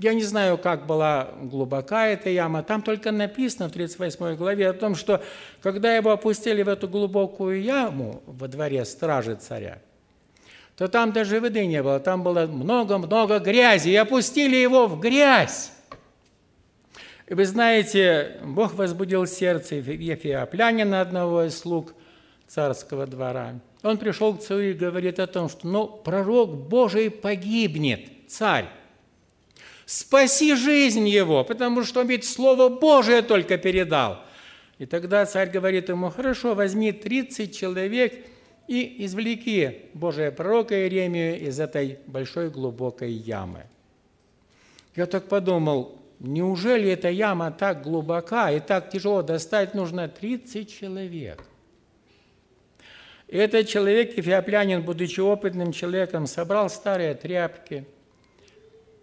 я 0.00 0.14
не 0.14 0.22
знаю, 0.22 0.58
как 0.58 0.86
была 0.86 1.30
глубока 1.42 2.06
эта 2.06 2.30
яма. 2.30 2.62
Там 2.62 2.82
только 2.82 3.10
написано 3.10 3.68
в 3.68 3.72
38 3.72 4.36
главе 4.36 4.68
о 4.68 4.72
том, 4.72 4.94
что 4.94 5.20
когда 5.60 5.96
его 5.96 6.12
опустили 6.12 6.62
в 6.62 6.68
эту 6.68 6.88
глубокую 6.88 7.60
яму 7.60 8.22
во 8.26 8.46
дворе 8.46 8.84
стражи 8.84 9.34
царя, 9.34 9.80
то 10.76 10.86
там 10.86 11.12
даже 11.12 11.40
воды 11.40 11.66
не 11.66 11.82
было, 11.82 11.98
там 11.98 12.22
было 12.22 12.46
много-много 12.46 13.40
грязи, 13.40 13.88
и 13.88 13.96
опустили 13.96 14.54
его 14.54 14.86
в 14.86 15.00
грязь. 15.00 15.72
И 17.26 17.34
вы 17.34 17.44
знаете, 17.44 18.38
Бог 18.44 18.74
возбудил 18.74 19.26
сердце 19.26 19.74
Ефиоплянина, 19.74 21.00
одного 21.00 21.42
из 21.42 21.58
слуг 21.58 21.92
царского 22.46 23.08
двора. 23.08 23.58
Он 23.82 23.98
пришел 23.98 24.36
к 24.36 24.42
царю 24.42 24.60
и 24.60 24.72
говорит 24.74 25.18
о 25.18 25.26
том, 25.26 25.48
что 25.48 25.66
ну, 25.66 25.88
пророк 25.88 26.54
Божий 26.68 27.10
погибнет, 27.10 28.28
царь. 28.28 28.68
Спаси 29.88 30.54
жизнь 30.54 31.08
его, 31.08 31.44
потому 31.44 31.82
что 31.82 32.00
он 32.00 32.08
ведь 32.08 32.26
Слово 32.26 32.68
Божие 32.68 33.22
только 33.22 33.56
передал. 33.56 34.18
И 34.76 34.84
тогда 34.84 35.24
царь 35.24 35.48
говорит 35.48 35.88
ему, 35.88 36.10
хорошо, 36.10 36.54
возьми 36.54 36.92
30 36.92 37.56
человек 37.56 38.26
и 38.66 39.06
извлеки 39.06 39.86
Божие 39.94 40.30
пророка 40.30 40.74
Иеремию 40.74 41.40
из 41.40 41.58
этой 41.58 42.00
большой 42.06 42.50
глубокой 42.50 43.12
ямы. 43.12 43.64
Я 44.94 45.06
так 45.06 45.26
подумал, 45.26 45.98
неужели 46.20 46.90
эта 46.90 47.08
яма 47.08 47.50
так 47.50 47.82
глубока 47.82 48.52
и 48.52 48.60
так 48.60 48.90
тяжело 48.90 49.22
достать, 49.22 49.72
нужно 49.72 50.06
30 50.06 50.70
человек. 50.70 51.42
Этот 53.26 53.66
человек, 53.68 54.18
эфиоплянин, 54.18 54.82
будучи 54.82 55.20
опытным 55.20 55.72
человеком, 55.72 56.26
собрал 56.26 56.68
старые 56.68 57.14
тряпки– 57.14 57.86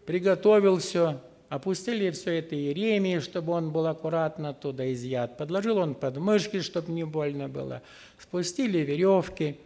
приготовил 0.05 0.77
все, 0.77 1.19
Опустили 1.47 2.09
все 2.09 2.39
это 2.39 2.55
Иеремии, 2.55 3.19
чтобы 3.19 3.53
он 3.53 3.71
был 3.71 3.85
аккуратно 3.85 4.49
оттуда 4.49 4.91
изъят. 4.91 5.37
Подложил 5.37 5.77
он 5.77 5.93
под 5.93 6.17
мышки, 6.17 6.61
чтобы 6.61 6.91
не 6.91 7.05
больно 7.05 7.47
было. 7.47 7.81
Спустили 8.19 8.79
веревки. 8.79 9.57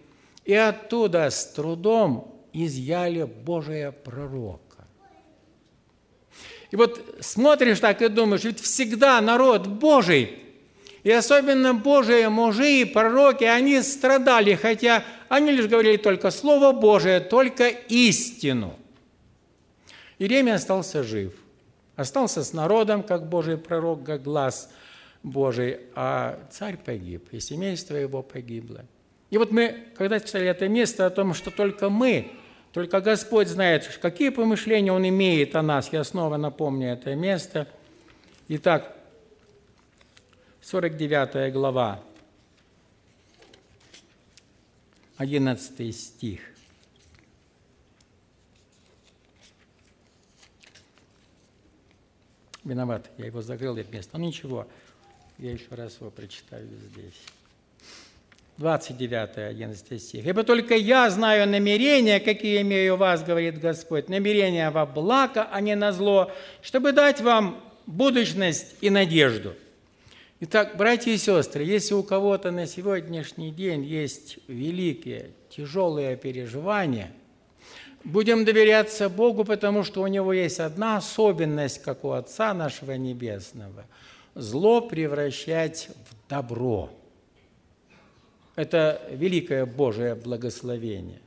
И 0.43 0.53
оттуда 0.53 1.29
с 1.29 1.45
трудом 1.47 2.35
изъяли 2.51 3.23
Божия 3.23 3.91
пророка. 3.91 4.85
И 6.69 6.75
вот 6.75 7.01
смотришь 7.21 7.79
так 7.79 8.01
и 8.01 8.09
думаешь, 8.09 8.43
ведь 8.43 8.59
всегда 8.59 9.21
народ 9.21 9.67
Божий, 9.67 10.37
и 11.03 11.11
особенно 11.11 11.73
Божие 11.73 12.29
мужи 12.29 12.81
и 12.81 12.85
пророки, 12.85 13.45
они 13.45 13.81
страдали, 13.81 14.53
хотя 14.55 15.03
они 15.29 15.51
лишь 15.51 15.67
говорили 15.67 15.97
только 15.97 16.29
Слово 16.29 16.71
Божие, 16.71 17.19
только 17.19 17.69
истину. 17.69 18.75
Иеремия 20.19 20.55
остался 20.55 21.01
жив, 21.03 21.33
остался 21.95 22.43
с 22.43 22.53
народом, 22.53 23.01
как 23.03 23.27
Божий 23.27 23.57
пророк, 23.57 24.03
как 24.05 24.21
глаз 24.21 24.69
Божий, 25.23 25.79
а 25.95 26.39
царь 26.51 26.77
погиб, 26.77 27.29
и 27.31 27.39
семейство 27.39 27.95
его 27.95 28.21
погибло. 28.21 28.85
И 29.31 29.37
вот 29.37 29.51
мы, 29.51 29.85
когда 29.97 30.19
читали 30.19 30.47
это 30.47 30.67
место 30.67 31.05
о 31.05 31.09
том, 31.09 31.33
что 31.33 31.51
только 31.51 31.89
мы 31.89 32.31
только 32.71 33.01
Господь 33.01 33.47
знает, 33.47 33.87
какие 33.99 34.29
помышления 34.29 34.93
Он 34.93 35.07
имеет 35.07 35.55
о 35.55 35.61
нас. 35.61 35.91
Я 35.91 36.03
снова 36.03 36.37
напомню 36.37 36.89
это 36.89 37.15
место. 37.15 37.67
Итак, 38.47 38.95
49 40.61 41.51
глава, 41.51 41.99
11 45.17 45.95
стих. 45.95 46.48
Виноват, 52.69 53.09
я 53.17 53.25
его 53.25 53.41
закрыл, 53.41 53.75
это 53.77 53.91
место. 53.91 54.17
Ну 54.19 54.27
ничего, 54.27 54.67
я 55.39 55.51
еще 55.51 55.65
раз 55.71 55.97
его 55.99 56.11
прочитаю 56.11 56.67
здесь. 56.91 57.15
29, 58.57 59.37
11 59.37 60.01
стих. 60.01 60.25
«Ибо 60.27 60.43
только 60.43 60.75
я 60.75 61.09
знаю 61.09 61.49
намерения, 61.49 62.19
какие 62.19 62.61
имею 62.61 62.97
вас, 62.97 63.23
говорит 63.23 63.59
Господь, 63.59 64.09
намерения 64.09 64.69
во 64.69 64.85
благо, 64.85 65.47
а 65.49 65.61
не 65.61 65.75
на 65.75 65.93
зло, 65.93 66.31
чтобы 66.61 66.91
дать 66.91 67.21
вам 67.21 67.63
будущность 67.87 68.75
и 68.81 68.89
надежду». 68.89 69.55
Итак, 70.41 70.77
братья 70.77 71.11
и 71.11 71.17
сестры, 71.17 71.63
если 71.63 71.95
у 71.95 72.03
кого-то 72.03 72.51
на 72.51 72.67
сегодняшний 72.67 73.51
день 73.51 73.83
есть 73.83 74.37
великие, 74.47 75.31
тяжелые 75.49 76.17
переживания, 76.17 77.11
будем 78.03 78.45
доверяться 78.45 79.09
Богу, 79.09 79.43
потому 79.45 79.83
что 79.83 80.01
у 80.01 80.07
Него 80.07 80.33
есть 80.33 80.59
одна 80.59 80.97
особенность, 80.97 81.81
как 81.81 82.03
у 82.03 82.11
Отца 82.11 82.53
нашего 82.53 82.93
Небесного– 82.93 83.85
зло 84.35 84.81
превращать 84.81 85.89
в 86.09 86.29
добро– 86.29 86.91
это 88.59 89.01
великое 89.11 89.65
Божие 89.65 90.15
благословение. 90.15 91.21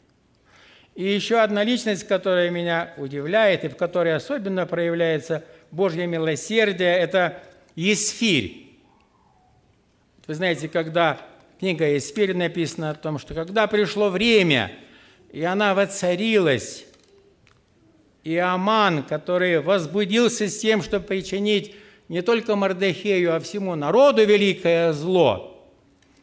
И 0.94 1.04
еще 1.04 1.38
одна 1.40 1.64
личность, 1.64 2.06
которая 2.06 2.50
меня 2.50 2.92
удивляет 2.98 3.64
и 3.64 3.68
в 3.68 3.76
которой 3.76 4.14
особенно 4.14 4.66
проявляется 4.66 5.42
Божье 5.70 6.06
милосердие, 6.06 6.94
это 6.94 7.42
Есфирь. 7.74 8.76
Вы 10.26 10.34
знаете, 10.34 10.68
когда 10.68 11.18
книга 11.58 11.88
Есфирь 11.88 12.34
написана 12.34 12.90
о 12.90 12.94
том, 12.94 13.18
что 13.18 13.32
когда 13.32 13.66
пришло 13.66 14.10
время, 14.10 14.70
и 15.32 15.42
она 15.42 15.74
воцарилась, 15.74 16.84
и 18.22 18.36
Аман, 18.36 19.02
который 19.02 19.60
возбудился 19.60 20.48
с 20.48 20.58
тем, 20.58 20.82
чтобы 20.82 21.06
причинить 21.06 21.74
не 22.08 22.22
только 22.22 22.54
Мардахею, 22.54 23.34
а 23.34 23.40
всему 23.40 23.74
народу 23.74 24.24
великое 24.24 24.92
зло– 24.92 25.48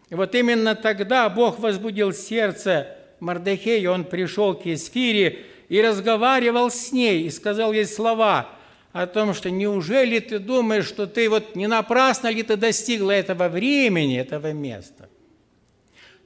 и 0.10 0.16
вот 0.16 0.34
именно 0.36 0.76
тогда 0.76 1.30
Бог 1.30 1.60
возбудил 1.60 2.14
сердце 2.14 2.96
Мардахея, 3.20 3.92
он 3.92 4.04
пришел 4.06 4.56
к 4.56 4.66
Есфире 4.66 5.46
и 5.70 5.82
разговаривал 5.82 6.72
с 6.72 6.92
ней, 6.92 7.24
и 7.24 7.30
сказал 7.30 7.74
ей 7.74 7.86
слова 7.86 8.50
о 8.92 9.06
том, 9.06 9.36
что 9.36 9.52
неужели 9.52 10.20
ты 10.20 10.40
думаешь, 10.40 10.88
что 10.88 11.06
ты 11.06 11.30
вот 11.30 11.56
не 11.56 11.68
напрасно 11.68 12.30
ли 12.30 12.42
ты 12.42 12.56
достигла 12.56 13.12
этого 13.12 13.50
времени, 13.50 14.20
этого 14.20 14.52
места? 14.52 15.10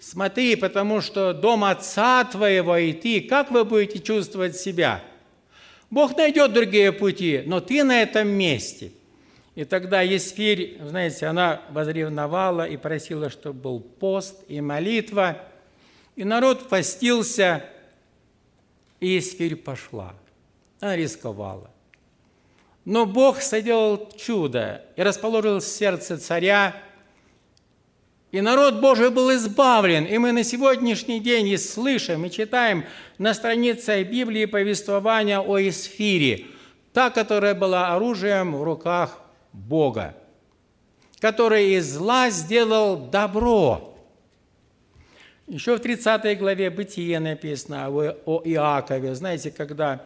Смотри, 0.03 0.55
потому 0.55 1.01
что 1.01 1.33
дом 1.33 1.63
отца 1.63 2.23
твоего 2.25 2.77
и 2.77 2.93
ты, 2.93 3.21
как 3.21 3.51
вы 3.51 3.63
будете 3.63 3.99
чувствовать 3.99 4.57
себя? 4.57 5.01
Бог 5.89 6.17
найдет 6.17 6.53
другие 6.53 6.91
пути, 6.91 7.43
но 7.45 7.59
ты 7.59 7.83
на 7.83 8.01
этом 8.01 8.27
месте– 8.27 8.91
и 9.55 9.65
тогда 9.65 10.01
Есфирь, 10.01 10.79
знаете, 10.83 11.27
она 11.27 11.61
возревновала 11.69 12.67
и 12.67 12.75
просила, 12.75 13.29
чтобы 13.29 13.59
был 13.59 13.79
пост 13.79 14.43
и 14.47 14.61
молитва. 14.61 15.37
И 16.15 16.23
народ 16.23 16.69
постился, 16.69 17.63
и 18.99 19.09
Есфирь 19.09 19.55
пошла. 19.55 20.15
Она 20.79 20.95
рисковала. 20.95 21.69
Но 22.83 23.05
Бог 23.05 23.41
соделал 23.41 24.09
чудо 24.17 24.83
и 24.95 25.03
расположил 25.03 25.61
сердце 25.61 26.17
царя, 26.17 26.75
и 28.33 28.41
народ 28.41 28.81
Божий 28.81 29.11
был 29.11 29.31
избавлен. 29.35 30.05
И 30.05 30.17
мы 30.17 30.31
на 30.31 30.43
сегодняшний 30.43 31.19
день 31.19 31.49
и 31.49 31.57
слышим, 31.57 32.25
и 32.25 32.31
читаем 32.31 32.83
на 33.19 33.35
странице 33.35 34.01
Библии 34.01 34.45
повествования 34.45 35.39
о 35.39 35.59
Исфире, 35.59 36.47
та, 36.93 37.11
которая 37.11 37.53
была 37.53 37.93
оружием 37.93 38.55
в 38.55 38.63
руках 38.63 39.19
Бога, 39.53 40.15
который 41.19 41.75
из 41.75 41.93
зла 41.93 42.31
сделал 42.31 42.97
добро. 42.97 43.99
Еще 45.45 45.75
в 45.75 45.79
30 45.79 46.39
главе 46.39 46.71
Бытие 46.71 47.19
написано 47.19 47.91
о 47.91 48.41
Иакове. 48.43 49.13
Знаете, 49.13 49.51
когда 49.51 50.01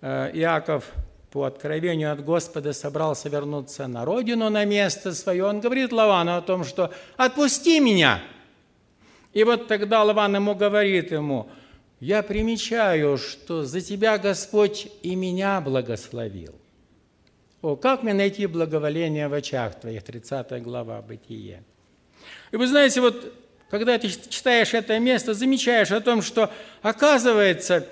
э, 0.00 0.30
Иаков 0.32 0.90
по 1.30 1.44
откровению 1.44 2.12
от 2.12 2.24
Господа 2.24 2.72
собрался 2.72 3.28
вернуться 3.28 3.86
на 3.86 4.04
родину, 4.04 4.48
на 4.48 4.64
место 4.64 5.12
свое, 5.12 5.44
он 5.44 5.60
говорит 5.60 5.92
Лавану 5.92 6.36
о 6.36 6.42
том, 6.42 6.64
что 6.64 6.92
«отпусти 7.16 7.80
меня». 7.80 8.22
И 9.34 9.44
вот 9.44 9.68
тогда 9.68 10.02
Лаван 10.04 10.36
ему 10.36 10.54
говорит 10.54 11.12
ему, 11.12 11.50
«Я 12.00 12.22
примечаю, 12.22 13.18
что 13.18 13.64
за 13.64 13.80
тебя 13.80 14.18
Господь 14.18 14.88
и 15.02 15.14
меня 15.14 15.60
благословил». 15.60 16.54
О, 17.60 17.76
как 17.76 18.02
мне 18.02 18.14
найти 18.14 18.46
благоволение 18.46 19.28
в 19.28 19.34
очах 19.34 19.80
твоих, 19.80 20.04
30 20.04 20.62
глава 20.62 21.02
Бытие. 21.02 21.64
И 22.52 22.56
вы 22.56 22.66
знаете, 22.68 23.00
вот 23.00 23.34
когда 23.68 23.98
ты 23.98 24.08
читаешь 24.08 24.72
это 24.74 24.98
место, 24.98 25.34
замечаешь 25.34 25.90
о 25.90 26.00
том, 26.00 26.22
что 26.22 26.50
оказывается 26.82 27.86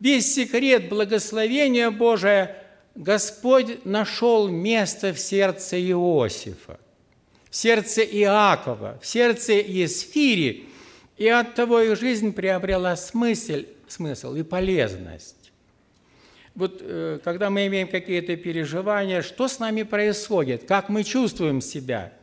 весь 0.00 0.34
секрет 0.34 0.88
благословения 0.88 1.90
Божия 1.90 2.65
Господь 2.96 3.84
нашел 3.84 4.48
место 4.48 5.12
в 5.12 5.18
сердце 5.18 5.78
Иосифа, 5.78 6.80
в 7.50 7.54
сердце 7.54 8.00
Иакова, 8.02 8.98
в 9.02 9.06
сердце 9.06 9.52
Есфири, 9.52 10.66
и 11.18 11.28
от 11.28 11.54
того 11.54 11.80
их 11.80 12.00
жизнь 12.00 12.32
приобрела 12.32 12.96
смысл, 12.96 13.64
смысл 13.86 14.34
и 14.34 14.42
полезность. 14.42 15.52
Вот 16.54 16.78
э, 16.80 17.18
когда 17.22 17.50
мы 17.50 17.66
имеем 17.66 17.88
какие-то 17.88 18.34
переживания, 18.36 19.20
что 19.20 19.46
с 19.46 19.58
нами 19.58 19.82
происходит, 19.82 20.64
как 20.64 20.88
мы 20.88 21.04
чувствуем 21.04 21.60
себя, 21.60 22.14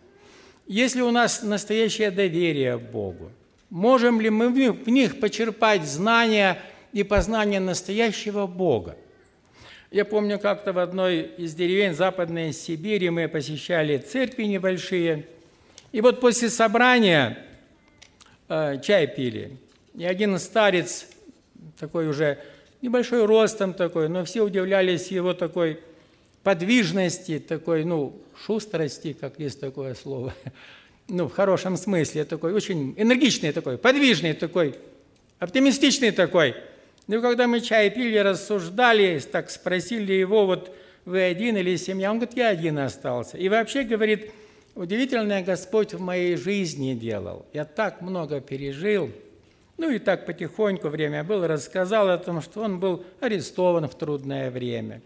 если 0.66 1.02
у 1.02 1.12
нас 1.12 1.44
настоящее 1.44 2.10
доверие 2.10 2.80
Богу, 2.80 3.32
можем 3.70 4.20
ли 4.20 4.32
мы 4.32 4.50
в 4.50 4.90
них 4.90 5.20
почерпать 5.20 5.84
знания 5.84 6.60
и 6.94 7.04
познание 7.04 7.60
настоящего 7.60 8.48
Бога? 8.48 8.98
Я 9.93 10.06
помню, 10.06 10.39
как-то 10.39 10.73
в 10.73 10.79
одной 10.79 11.21
из 11.38 11.53
деревень 11.53 11.93
Западной 11.93 12.51
Сибири 12.51 13.12
мы 13.12 13.27
посещали 13.27 13.99
церкви 13.99 14.45
небольшие, 14.45 15.27
и 15.91 16.01
вот 16.01 16.19
после 16.19 16.49
собрания 16.49 17.38
э, 18.49 18.82
чай 18.82 19.06
пили, 19.06 19.60
и 19.95 20.03
один 20.03 20.39
старец, 20.39 21.06
такой 21.79 22.08
уже 22.08 22.39
небольшой 22.82 23.23
ростом 23.27 23.75
такой, 23.75 24.10
но 24.10 24.25
все 24.25 24.41
удивлялись 24.41 25.10
его 25.10 25.36
такой 25.36 25.79
подвижности, 26.41 27.38
такой, 27.38 27.84
ну, 27.84 28.19
шустрости, 28.43 29.13
как 29.13 29.38
есть 29.38 29.60
такое 29.60 29.93
слово, 29.93 30.34
ну, 31.08 31.27
в 31.27 31.34
хорошем 31.34 31.77
смысле, 31.77 32.25
такой 32.25 32.53
очень 32.53 32.95
энергичный 32.97 33.51
такой, 33.51 33.77
подвижный 33.77 34.34
такой, 34.34 34.73
оптимистичный 35.38 36.10
такой. 36.10 36.56
Ну, 37.08 37.22
когда 37.22 37.48
мы 37.48 37.62
чай 37.62 37.89
пили, 37.89 38.18
рассуждали, 38.18 39.20
так 39.20 39.50
спросили 39.50 40.13
его, 40.13 40.46
вот 40.46 40.74
вы 41.06 41.22
один 41.22 41.58
или 41.58 41.76
семья? 41.76 42.12
Он 42.12 42.18
говорит, 42.18 42.38
я 42.38 42.50
один 42.50 42.80
остался. 42.80 43.38
И 43.38 43.50
вообще, 43.50 43.84
говорит, 43.84 44.32
удивительное 44.76 45.44
Господь 45.44 45.94
в 45.94 46.00
моей 46.00 46.38
жизни 46.38 46.94
делал. 46.94 47.46
Я 47.54 47.66
так 47.66 48.02
много 48.02 48.39
пережил– 48.42 49.12
ну 49.78 49.89
и 49.89 50.00
так 50.00 50.26
потихоньку 50.26 50.89
время 50.89 51.24
было, 51.24 51.48
рассказал 51.48 52.10
о 52.10 52.18
том, 52.18 52.42
что 52.42 52.62
он 52.62 52.80
был 52.80 53.04
арестован 53.20 53.88
в 53.88 53.96
трудное 53.96 54.52
время. 54.52 55.02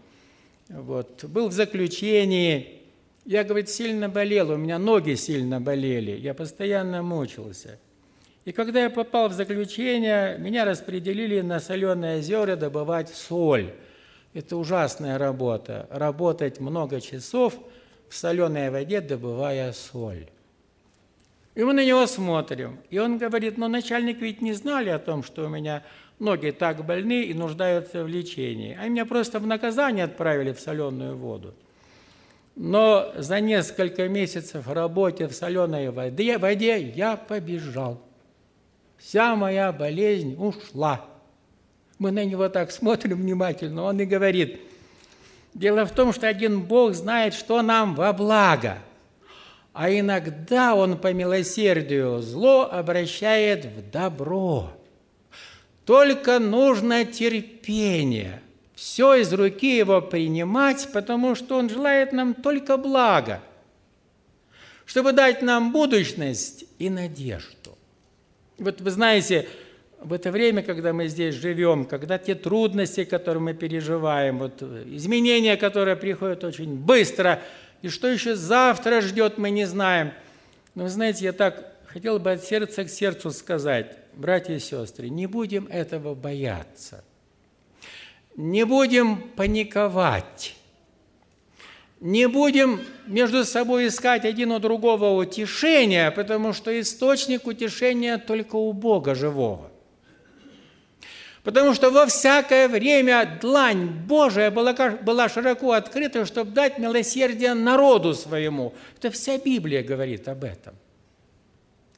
Вот. 0.68 1.24
Был 1.24 1.48
в 1.48 1.52
заключении. 1.52 2.82
Я, 3.24 3.44
говорит, 3.44 3.68
сильно 3.68 4.08
болел, 4.08 4.50
у 4.50 4.56
меня 4.56 4.78
ноги 4.78 5.14
сильно 5.14 5.60
болели. 5.60 6.12
Я 6.12 6.34
постоянно 6.34 7.02
мучился. 7.02 7.78
И 8.44 8.52
когда 8.52 8.82
я 8.82 8.90
попал 8.90 9.28
в 9.28 9.32
заключение, 9.32 10.38
меня 10.38 10.64
распределили 10.64 11.40
на 11.40 11.60
соленые 11.60 12.18
озера 12.18 12.56
добывать 12.56 13.10
соль. 13.10 13.74
Это 14.34 14.56
ужасная 14.56 15.18
работа. 15.18 15.86
Работать 15.90 16.60
много 16.60 17.00
часов 17.00 17.54
в 18.08 18.14
соленой 18.14 18.70
воде, 18.70 19.00
добывая 19.00 19.72
соль. 19.72 20.28
И 21.54 21.64
мы 21.64 21.72
на 21.72 21.84
него 21.84 22.06
смотрим. 22.06 22.78
И 22.88 22.98
он 22.98 23.18
говорит, 23.18 23.58
ну, 23.58 23.68
начальник 23.68 24.20
ведь 24.20 24.40
не 24.40 24.52
знали 24.52 24.90
о 24.90 24.98
том, 24.98 25.24
что 25.24 25.46
у 25.46 25.48
меня 25.48 25.82
ноги 26.20 26.50
так 26.50 26.84
больны 26.86 27.24
и 27.24 27.34
нуждаются 27.34 28.04
в 28.04 28.08
лечении. 28.08 28.76
Они 28.76 28.90
меня 28.90 29.06
просто 29.06 29.40
в 29.40 29.46
наказание 29.46 30.04
отправили 30.04 30.52
в 30.52 30.60
соленую 30.60 31.16
воду. 31.16 31.54
Но 32.54 33.12
за 33.16 33.40
несколько 33.40 34.08
месяцев 34.08 34.68
работы 34.68 35.26
в 35.26 35.32
соленой 35.32 35.90
воде, 35.90 36.38
воде 36.38 36.80
я 36.80 37.16
побежал. 37.16 38.00
Вся 38.98 39.36
моя 39.36 39.72
болезнь 39.72 40.34
ушла. 40.36 41.04
Мы 41.98 42.10
на 42.10 42.24
него 42.24 42.48
так 42.48 42.70
смотрим 42.70 43.18
внимательно, 43.18 43.84
он 43.84 44.00
и 44.00 44.04
говорит, 44.04 44.60
дело 45.54 45.84
в 45.86 45.92
том, 45.92 46.12
что 46.12 46.28
один 46.28 46.62
Бог 46.62 46.94
знает, 46.94 47.34
что 47.34 47.62
нам 47.62 47.94
во 47.94 48.12
благо, 48.12 48.78
а 49.72 49.90
иногда 49.90 50.74
Он 50.74 50.98
по 50.98 51.12
милосердию 51.12 52.20
зло 52.20 52.68
обращает 52.70 53.64
в 53.64 53.90
добро. 53.90 54.72
Только 55.84 56.38
нужно 56.38 57.04
терпение, 57.04 58.42
все 58.74 59.14
из 59.14 59.32
руки 59.32 59.76
Его 59.76 60.02
принимать, 60.02 60.88
потому 60.92 61.34
что 61.36 61.56
Он 61.56 61.68
желает 61.68 62.12
нам 62.12 62.34
только 62.34 62.76
блага, 62.76 63.40
чтобы 64.84 65.12
дать 65.12 65.42
нам 65.42 65.72
будущность 65.72 66.64
и 66.78 66.90
надежду. 66.90 67.77
Вот 68.58 68.80
вы 68.80 68.90
знаете, 68.90 69.48
в 70.00 70.12
это 70.12 70.30
время, 70.30 70.62
когда 70.62 70.92
мы 70.92 71.08
здесь 71.08 71.34
живем, 71.34 71.84
когда 71.84 72.18
те 72.18 72.34
трудности, 72.34 73.04
которые 73.04 73.42
мы 73.42 73.54
переживаем, 73.54 74.38
вот 74.38 74.62
изменения, 74.62 75.56
которые 75.56 75.96
приходят 75.96 76.44
очень 76.44 76.76
быстро, 76.76 77.42
и 77.82 77.88
что 77.88 78.08
еще 78.08 78.34
завтра 78.34 79.00
ждет, 79.00 79.38
мы 79.38 79.50
не 79.50 79.64
знаем. 79.64 80.12
Но 80.74 80.84
вы 80.84 80.88
знаете, 80.88 81.24
я 81.24 81.32
так 81.32 81.74
хотел 81.86 82.18
бы 82.18 82.32
от 82.32 82.44
сердца 82.44 82.84
к 82.84 82.90
сердцу 82.90 83.30
сказать, 83.30 83.96
братья 84.14 84.54
и 84.54 84.58
сестры, 84.58 85.08
не 85.08 85.26
будем 85.26 85.66
этого 85.66 86.14
бояться. 86.14 87.04
Не 88.36 88.64
будем 88.64 89.30
паниковать. 89.30 90.57
Не 92.00 92.28
будем 92.28 92.80
между 93.06 93.44
собой 93.44 93.88
искать 93.88 94.24
один 94.24 94.52
у 94.52 94.60
другого 94.60 95.20
утешения, 95.20 96.10
потому 96.12 96.52
что 96.52 96.78
источник 96.80 97.46
утешения 97.46 98.18
только 98.18 98.54
у 98.54 98.72
Бога 98.72 99.14
живого. 99.14 99.72
Потому 101.42 101.74
что 101.74 101.90
во 101.90 102.06
всякое 102.06 102.68
время 102.68 103.38
длань 103.40 103.86
Божия 103.86 104.50
была, 104.50 104.74
была 104.74 105.28
широко 105.28 105.72
открыта, 105.72 106.26
чтобы 106.26 106.52
дать 106.52 106.78
милосердие 106.78 107.54
народу 107.54 108.14
своему. 108.14 108.74
Это 108.98 109.10
вся 109.10 109.38
Библия 109.38 109.82
говорит 109.82 110.28
об 110.28 110.44
этом. 110.44 110.74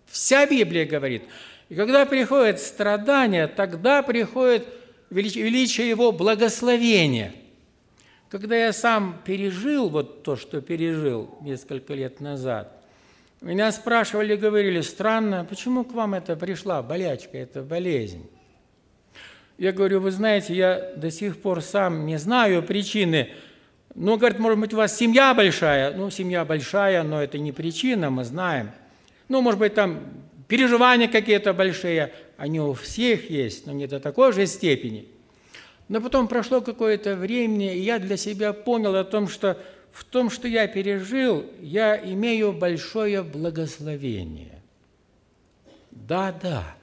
Вся 0.06 0.46
Библия 0.46 0.86
говорит. 0.86 1.24
И 1.68 1.74
когда 1.74 2.06
приходит 2.06 2.60
страдание, 2.60 3.48
тогда 3.48 4.02
приходит 4.02 4.66
величие 5.10 5.88
Его 5.88 6.12
благословения. 6.12 7.34
Когда 8.30 8.54
я 8.54 8.72
сам 8.72 9.20
пережил 9.24 9.88
вот 9.88 10.22
то, 10.22 10.36
что 10.36 10.60
пережил 10.60 11.36
несколько 11.40 11.94
лет 11.94 12.20
назад, 12.20 12.80
меня 13.40 13.72
спрашивали, 13.72 14.36
говорили, 14.36 14.82
странно, 14.82 15.44
почему 15.48 15.82
к 15.82 15.92
вам 15.92 16.14
это 16.14 16.36
пришла 16.36 16.80
болячка, 16.80 17.36
эта 17.36 17.62
болезнь? 17.62 18.30
Я 19.58 19.72
говорю, 19.72 20.00
вы 20.00 20.12
знаете, 20.12 20.54
я 20.54 20.92
до 20.94 21.10
сих 21.10 21.38
пор 21.38 21.60
сам 21.60 22.06
не 22.06 22.18
знаю 22.18 22.62
причины. 22.62 23.30
Ну, 23.96 24.16
говорит, 24.16 24.38
может 24.38 24.60
быть, 24.60 24.72
у 24.74 24.76
вас 24.76 24.96
семья 24.96 25.34
большая. 25.34 25.92
Ну, 25.96 26.08
семья 26.10 26.44
большая, 26.44 27.02
но 27.02 27.20
это 27.20 27.36
не 27.38 27.50
причина, 27.50 28.10
мы 28.10 28.22
знаем. 28.22 28.70
Ну, 29.28 29.40
может 29.40 29.58
быть, 29.58 29.74
там 29.74 30.04
переживания 30.46 31.08
какие-то 31.08 31.52
большие, 31.52 32.12
они 32.36 32.60
у 32.60 32.74
всех 32.74 33.28
есть, 33.28 33.66
но 33.66 33.72
не 33.72 33.88
до 33.88 33.98
такой 33.98 34.32
же 34.32 34.46
степени. 34.46 35.08
Но 35.90 36.00
потом 36.00 36.26
прошло 36.26 36.62
какое-то 36.62 37.16
время, 37.16 37.74
и 37.74 37.80
я 37.80 37.98
для 37.98 38.16
себя 38.16 38.54
понял 38.54 38.94
о 38.94 39.04
том, 39.04 39.28
что 39.28 39.58
в 39.92 40.04
том, 40.04 40.30
что 40.30 40.48
я 40.48 40.66
пережил, 40.66 41.44
я 41.60 41.96
имею 41.98 42.52
большое 42.52 43.22
благословение. 43.22 44.62
Да, 45.90 46.32
да. 46.40 46.76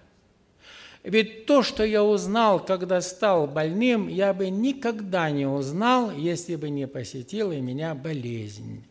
Ведь 1.03 1.45
то, 1.45 1.63
что 1.63 1.83
я 1.83 2.03
узнал, 2.03 2.63
когда 2.63 3.01
стал 3.01 3.47
больным, 3.47 4.09
я 4.09 4.33
бы 4.33 4.49
никогда 4.49 5.31
не 5.31 5.47
узнал, 5.47 6.11
если 6.11 6.55
бы 6.55 6.69
не 6.69 6.85
посетила 6.85 7.53
меня 7.53 7.95
болезнь. 7.95 8.83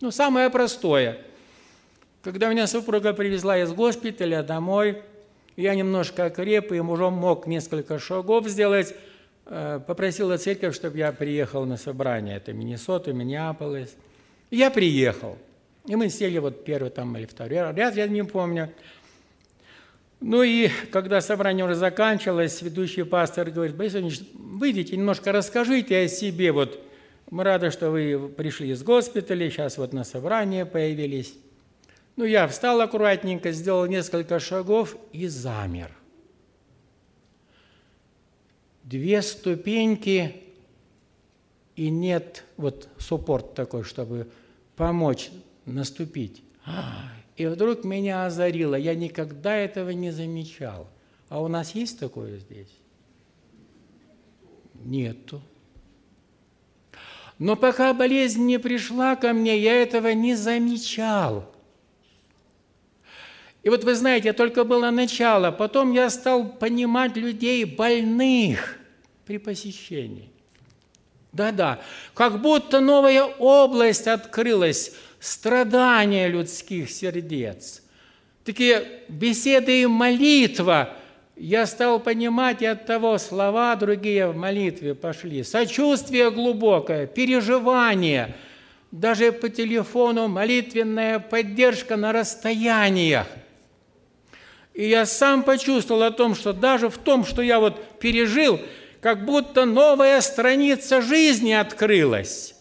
Ну, 0.00 0.10
самое 0.10 0.50
простое– 0.50 1.18
когда 2.22 2.50
меня 2.50 2.66
супруга 2.66 3.14
привезла 3.14 3.58
из 3.58 3.72
госпиталя 3.72 4.42
домой, 4.42 5.00
я 5.56 5.74
немножко 5.74 6.26
окреп 6.26 6.70
и 6.70 6.78
уже 6.78 7.08
мог 7.08 7.46
несколько 7.46 7.98
шагов 7.98 8.46
сделать, 8.46 8.94
попросила 9.86 10.38
церковь, 10.38 10.76
чтобы 10.76 10.98
я 10.98 11.10
приехал 11.10 11.66
на 11.66 11.76
собрание. 11.76 12.36
Это 12.36 12.52
Миннесота, 12.52 13.12
Миннеаполис. 13.12 13.96
я 14.50 14.70
приехал. 14.70 15.36
И 15.86 15.96
мы 15.96 16.08
сели 16.08 16.38
вот 16.38 16.64
первый 16.64 16.90
там 16.90 17.16
или 17.16 17.26
второй 17.26 17.74
ряд, 17.74 17.96
я 17.96 18.06
не 18.06 18.22
помню. 18.22 18.72
Ну 20.20 20.42
и 20.42 20.68
когда 20.92 21.20
собрание 21.20 21.64
уже 21.64 21.74
заканчивалось, 21.74 22.62
ведущий 22.62 23.04
пастор 23.04 23.50
говорит, 23.50 23.74
Борис 23.74 23.94
Ильич, 23.94 24.20
выйдите, 24.34 24.96
немножко 24.96 25.32
расскажите 25.32 25.98
о 25.98 26.08
себе. 26.08 26.52
Вот 26.52 26.78
мы 27.30 27.42
рады, 27.42 27.70
что 27.70 27.90
вы 27.90 28.28
пришли 28.28 28.70
из 28.70 28.82
госпиталя, 28.82 29.50
сейчас 29.50 29.78
вот 29.78 29.92
на 29.92 30.04
собрание 30.04 30.66
появились. 30.66 31.34
Ну, 32.16 32.24
я 32.24 32.46
встал 32.46 32.80
аккуратненько, 32.82 33.50
сделал 33.50 33.86
несколько 33.86 34.38
шагов 34.38 34.96
и 35.12 35.26
замер. 35.26 35.90
Две 38.90 39.22
ступеньки, 39.22 40.34
и 41.76 41.90
нет 41.90 42.42
вот 42.56 42.88
суппорт 42.98 43.54
такой, 43.54 43.84
чтобы 43.84 44.28
помочь 44.74 45.30
наступить. 45.64 46.42
И 47.36 47.46
вдруг 47.46 47.84
меня 47.84 48.26
озарило. 48.26 48.74
Я 48.74 48.96
никогда 48.96 49.54
этого 49.54 49.90
не 49.90 50.10
замечал. 50.10 50.88
А 51.28 51.40
у 51.40 51.46
нас 51.46 51.76
есть 51.76 52.00
такое 52.00 52.38
здесь? 52.38 52.66
Нету. 54.74 55.40
Но 57.38 57.54
пока 57.54 57.94
болезнь 57.94 58.44
не 58.44 58.58
пришла 58.58 59.14
ко 59.14 59.32
мне, 59.32 59.56
я 59.56 59.80
этого 59.80 60.08
не 60.14 60.34
замечал. 60.34 61.48
И 63.62 63.68
вот 63.68 63.84
вы 63.84 63.94
знаете, 63.94 64.32
только 64.32 64.64
было 64.64 64.90
начало, 64.90 65.52
потом 65.52 65.92
я 65.92 66.10
стал 66.10 66.44
понимать 66.44 67.16
людей 67.16 67.64
больных 67.64 68.79
при 69.30 69.38
посещении. 69.38 70.28
Да-да, 71.30 71.78
как 72.14 72.42
будто 72.42 72.80
новая 72.80 73.22
область 73.22 74.08
открылась, 74.08 74.92
страдания 75.20 76.26
людских 76.26 76.90
сердец. 76.90 77.80
Такие 78.44 79.02
беседы 79.06 79.82
и 79.82 79.86
молитва. 79.86 80.96
Я 81.36 81.66
стал 81.66 82.00
понимать, 82.00 82.60
и 82.60 82.66
от 82.66 82.86
того 82.86 83.18
слова 83.18 83.76
другие 83.76 84.26
в 84.26 84.36
молитве 84.36 84.96
пошли. 84.96 85.44
Сочувствие 85.44 86.32
глубокое, 86.32 87.06
переживание, 87.06 88.34
даже 88.90 89.30
по 89.30 89.48
телефону 89.48 90.26
молитвенная 90.26 91.20
поддержка 91.20 91.96
на 91.96 92.10
расстояниях. 92.10 93.28
И 94.74 94.88
я 94.88 95.06
сам 95.06 95.44
почувствовал 95.44 96.02
о 96.02 96.10
том, 96.10 96.34
что 96.34 96.52
даже 96.52 96.88
в 96.88 96.98
том, 96.98 97.24
что 97.24 97.42
я 97.42 97.60
вот 97.60 98.00
пережил, 98.00 98.58
как 99.00 99.24
будто 99.24 99.64
новая 99.64 100.20
страница 100.20 101.00
жизни 101.00 101.52
открылась. 101.52 102.54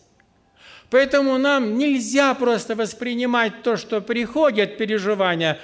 Поэтому 0.90 1.38
нам 1.38 1.78
нельзя 1.78 2.34
просто 2.34 2.76
воспринимать 2.76 3.62
то, 3.62 3.78
что 3.78 4.02
приходят 4.02 4.78
переживания, 4.78 5.60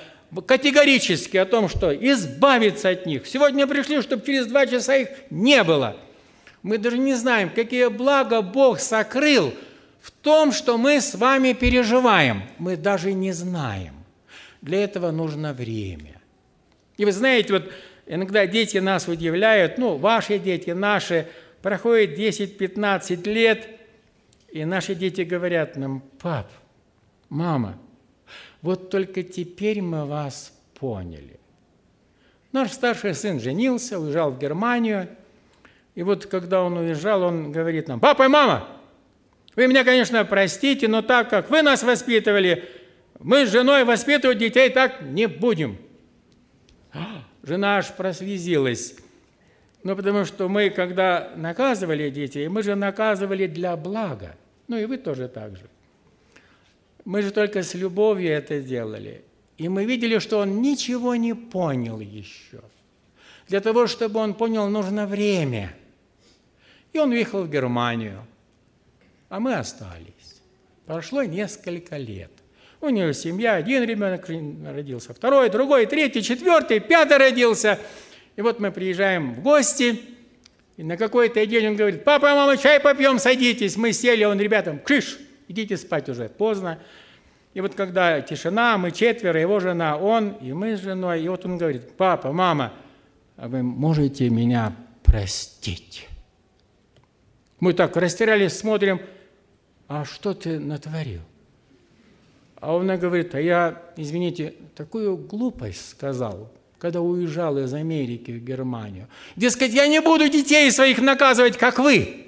категорически 0.46 1.38
о 1.38 1.46
том, 1.46 1.70
что 1.70 1.96
избавиться 1.96 2.90
от 2.90 3.06
них. 3.06 3.26
Сегодня 3.26 3.66
пришли, 3.66 4.02
чтобы 4.02 4.26
через 4.26 4.46
два 4.46 4.68
часа 4.68 4.96
их 4.96 5.10
не 5.30 5.64
было. 5.64 5.98
Мы 6.62 6.78
даже 6.78 6.98
не 6.98 7.14
знаем, 7.16 7.50
какие 7.50 7.88
блага 7.88 8.42
Бог 8.42 8.80
сокрыл 8.80 9.54
в 10.02 10.12
том, 10.12 10.52
что 10.52 10.78
мы 10.78 11.02
с 11.02 11.16
вами 11.16 11.54
переживаем. 11.54 12.44
Мы 12.58 12.76
даже 12.76 13.14
не 13.14 13.32
знаем. 13.32 13.94
Для 14.62 14.84
этого 14.84 15.12
нужно 15.12 15.54
время. 15.54 16.22
И 16.98 17.06
вы 17.06 17.12
знаете, 17.12 17.54
вот 17.54 17.72
иногда 18.06 18.46
дети 18.48 18.78
нас 18.78 19.08
удивляют, 19.08 19.78
ну, 19.78 19.98
ваши 19.98 20.40
дети, 20.40 20.72
наши, 20.72 21.28
проходит 21.62 22.18
10-15 22.18 23.28
лет, 23.32 23.68
И 24.50 24.64
наши 24.64 24.96
дети 24.96 25.22
говорят 25.22 25.76
нам, 25.76 26.02
пап, 26.22 26.50
мама, 27.30 27.78
вот 28.62 28.90
только 28.90 29.22
теперь 29.22 29.82
мы 29.82 30.06
вас 30.06 30.54
поняли. 30.80 31.40
Наш 32.52 32.72
старший 32.72 33.14
сын 33.14 33.40
женился, 33.40 34.00
уезжал 34.00 34.32
в 34.32 34.40
Германию. 34.40 35.10
И 35.94 36.04
вот 36.04 36.26
когда 36.26 36.64
он 36.64 36.78
уезжал, 36.78 37.24
он 37.24 37.52
говорит 37.52 37.90
нам, 37.90 38.00
папа 38.00 38.24
и 38.24 38.28
мама, 38.28 38.68
вы 39.56 39.68
меня, 39.68 39.84
конечно, 39.84 40.24
простите, 40.24 40.88
но 40.88 41.02
так 41.02 41.30
как 41.30 41.50
вы 41.50 41.62
нас 41.62 41.84
воспитывали, 41.84 42.64
мы 43.20 43.46
с 43.46 43.52
женой 43.52 43.84
воспитывать 43.84 44.38
детей 44.38 44.70
так 44.70 45.02
не 45.02 45.28
будем. 45.28 45.78
Жена 47.46 47.78
аж 47.78 47.94
прослезилась. 47.94 48.96
Ну, 49.84 49.96
потому 49.96 50.26
что 50.26 50.50
мы, 50.50 50.72
когда 50.72 51.32
наказывали 51.36 52.10
детей, 52.10 52.48
мы 52.48 52.64
же 52.64 52.74
наказывали 52.74 53.46
для 53.46 53.78
блага. 53.78 54.36
Ну, 54.68 54.78
и 54.78 54.86
вы 54.86 54.98
тоже 54.98 55.28
так 55.28 55.56
же. 55.56 55.70
Мы 57.06 57.22
же 57.22 57.30
только 57.30 57.62
с 57.62 57.76
любовью 57.76 58.32
это 58.32 58.60
делали. 58.60 59.24
И 59.60 59.70
мы 59.70 59.86
видели, 59.86 60.18
что 60.18 60.40
он 60.40 60.64
ничего 60.64 61.16
не 61.16 61.36
понял 61.36 62.00
еще. 62.00 62.62
Для 63.48 63.62
того, 63.62 63.86
чтобы 63.86 64.20
он 64.20 64.34
понял, 64.34 64.68
нужно 64.68 65.06
время. 65.06 65.72
И 66.94 66.98
он 66.98 67.12
уехал 67.12 67.44
в 67.44 67.52
Германию. 67.52 68.26
А 69.30 69.40
мы 69.40 69.54
остались. 69.54 70.42
Прошло 70.88 71.22
несколько 71.22 71.98
лет. 71.98 72.32
У 72.82 72.90
него 72.90 73.12
семья, 73.14 73.56
один 73.56 73.84
ребенок 73.84 74.28
родился, 74.30 75.14
второй, 75.14 75.50
другой, 75.50 75.86
третий, 75.86 76.22
четвертый, 76.22 76.80
пятый 76.80 77.18
родился– 77.18 77.80
и 78.36 78.42
вот 78.42 78.60
мы 78.60 78.72
приезжаем 78.72 79.34
в 79.34 79.42
гости, 79.42 80.02
и 80.78 80.84
на 80.84 80.98
какой-то 80.98 81.46
день 81.46 81.70
он 81.70 81.76
говорит, 81.76 82.04
папа, 82.04 82.36
мама, 82.36 82.58
чай 82.58 82.82
попьем, 82.82 83.18
садитесь. 83.18 83.78
Мы 83.78 83.94
сели, 83.94 84.26
он 84.26 84.40
ребятам, 84.40 84.78
кыш, 84.78 85.18
идите 85.48 85.78
спать 85.78 86.10
уже, 86.10 86.28
поздно. 86.28 86.80
И 87.54 87.62
вот 87.62 87.76
когда 87.76 88.20
тишина, 88.20 88.78
мы 88.78 88.92
четверо, 88.92 89.40
его 89.40 89.62
жена, 89.62 89.98
он, 89.98 90.32
и 90.42 90.52
мы 90.52 90.76
с 90.76 90.82
женой, 90.82 91.24
и 91.24 91.30
вот 91.30 91.46
он 91.46 91.58
говорит, 91.58 91.96
папа, 91.96 92.34
мама, 92.34 92.74
а 93.38 93.48
вы 93.48 93.64
можете 93.64 94.30
меня 94.30 94.76
простить? 95.04 96.10
Мы 97.62 97.72
так 97.72 97.96
растерялись, 97.96 98.58
смотрим, 98.58 99.00
а 99.88 100.04
что 100.04 100.34
ты 100.34 100.60
натворил? 100.60 101.22
А 102.66 102.74
он 102.74 102.88
говорит, 102.98 103.36
а 103.36 103.40
я, 103.40 103.80
извините, 103.96 104.56
такую 104.76 105.18
глупость 105.18 105.90
сказал 105.90 106.52
когда 106.78 107.02
уезжал 107.02 107.58
из 107.58 107.74
Америки 107.74 108.30
в 108.30 108.44
Германию. 108.44 109.08
Дескать, 109.36 109.74
я 109.74 109.88
не 109.88 110.02
буду 110.02 110.30
детей 110.30 110.70
своих 110.72 111.00
наказывать, 111.00 111.58
как 111.58 111.80
вы. 111.80 112.28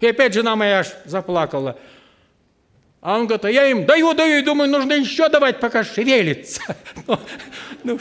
И 0.00 0.06
опять 0.06 0.34
жена 0.34 0.56
моя 0.56 0.80
аж 0.80 0.88
заплакала. 1.04 1.78
А 3.00 3.16
он 3.16 3.26
говорит, 3.26 3.44
а 3.44 3.50
я 3.50 3.68
им 3.68 3.86
даю, 3.86 4.12
даю, 4.14 4.38
и 4.38 4.42
думаю, 4.42 4.68
нужно 4.68 4.94
еще 4.94 5.28
давать, 5.28 5.60
пока 5.60 5.84
шевелится. 5.84 6.62
Ну, 7.06 7.18
ну, 7.84 7.98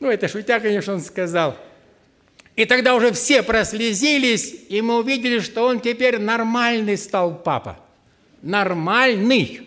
ну, 0.00 0.10
это 0.10 0.28
шутя, 0.28 0.60
конечно, 0.60 0.92
он 0.92 1.00
сказал. 1.00 1.56
И 2.56 2.66
тогда 2.66 2.94
уже 2.94 3.12
все 3.12 3.42
прослезились, 3.42 4.54
и 4.68 4.82
мы 4.82 4.98
увидели, 4.98 5.38
что 5.38 5.62
он 5.64 5.80
теперь 5.80 6.18
нормальный 6.18 6.98
стал 6.98 7.36
папа. 7.36 7.78
Нормальный. 8.46 9.62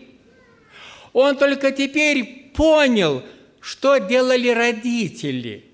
Он 1.12 1.36
только 1.36 1.70
теперь 1.70 2.50
понял, 2.54 3.22
что 3.60 3.98
делали 3.98 4.48
родители. 4.48 5.66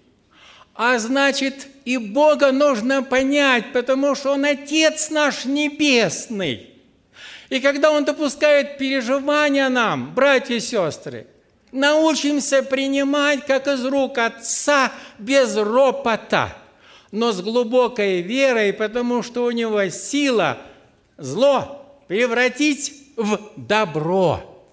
А 0.75 0.99
значит, 0.99 1.69
и 1.85 1.99
Бога 1.99 2.51
нужно 2.51 3.05
понять, 3.05 3.73
потому 3.73 4.17
что 4.17 4.33
Он 4.33 4.45
Отец 4.45 5.11
наш 5.11 5.45
Небесный. 5.45 6.71
И 7.49 7.61
когда 7.61 7.93
Он 7.93 8.05
допускает 8.05 8.77
переживания 8.77 9.69
нам, 9.69 10.13
братья 10.13 10.57
и 10.57 10.61
сестры, 10.61 11.29
научимся 11.71 12.65
принимать, 12.65 13.47
как 13.47 13.69
из 13.69 13.85
рук 13.85 14.19
Отца, 14.19 14.93
без 15.21 15.57
ропота, 15.57 16.57
но 17.13 17.31
с 17.31 17.41
глубокой 17.41 18.21
верой, 18.23 18.73
потому 18.73 19.23
что 19.23 19.45
у 19.45 19.53
Него 19.53 19.89
сила 19.91 20.59
зло 21.19 21.86
превратить 22.09 22.93
в 23.17 23.39
добро. 23.57 24.65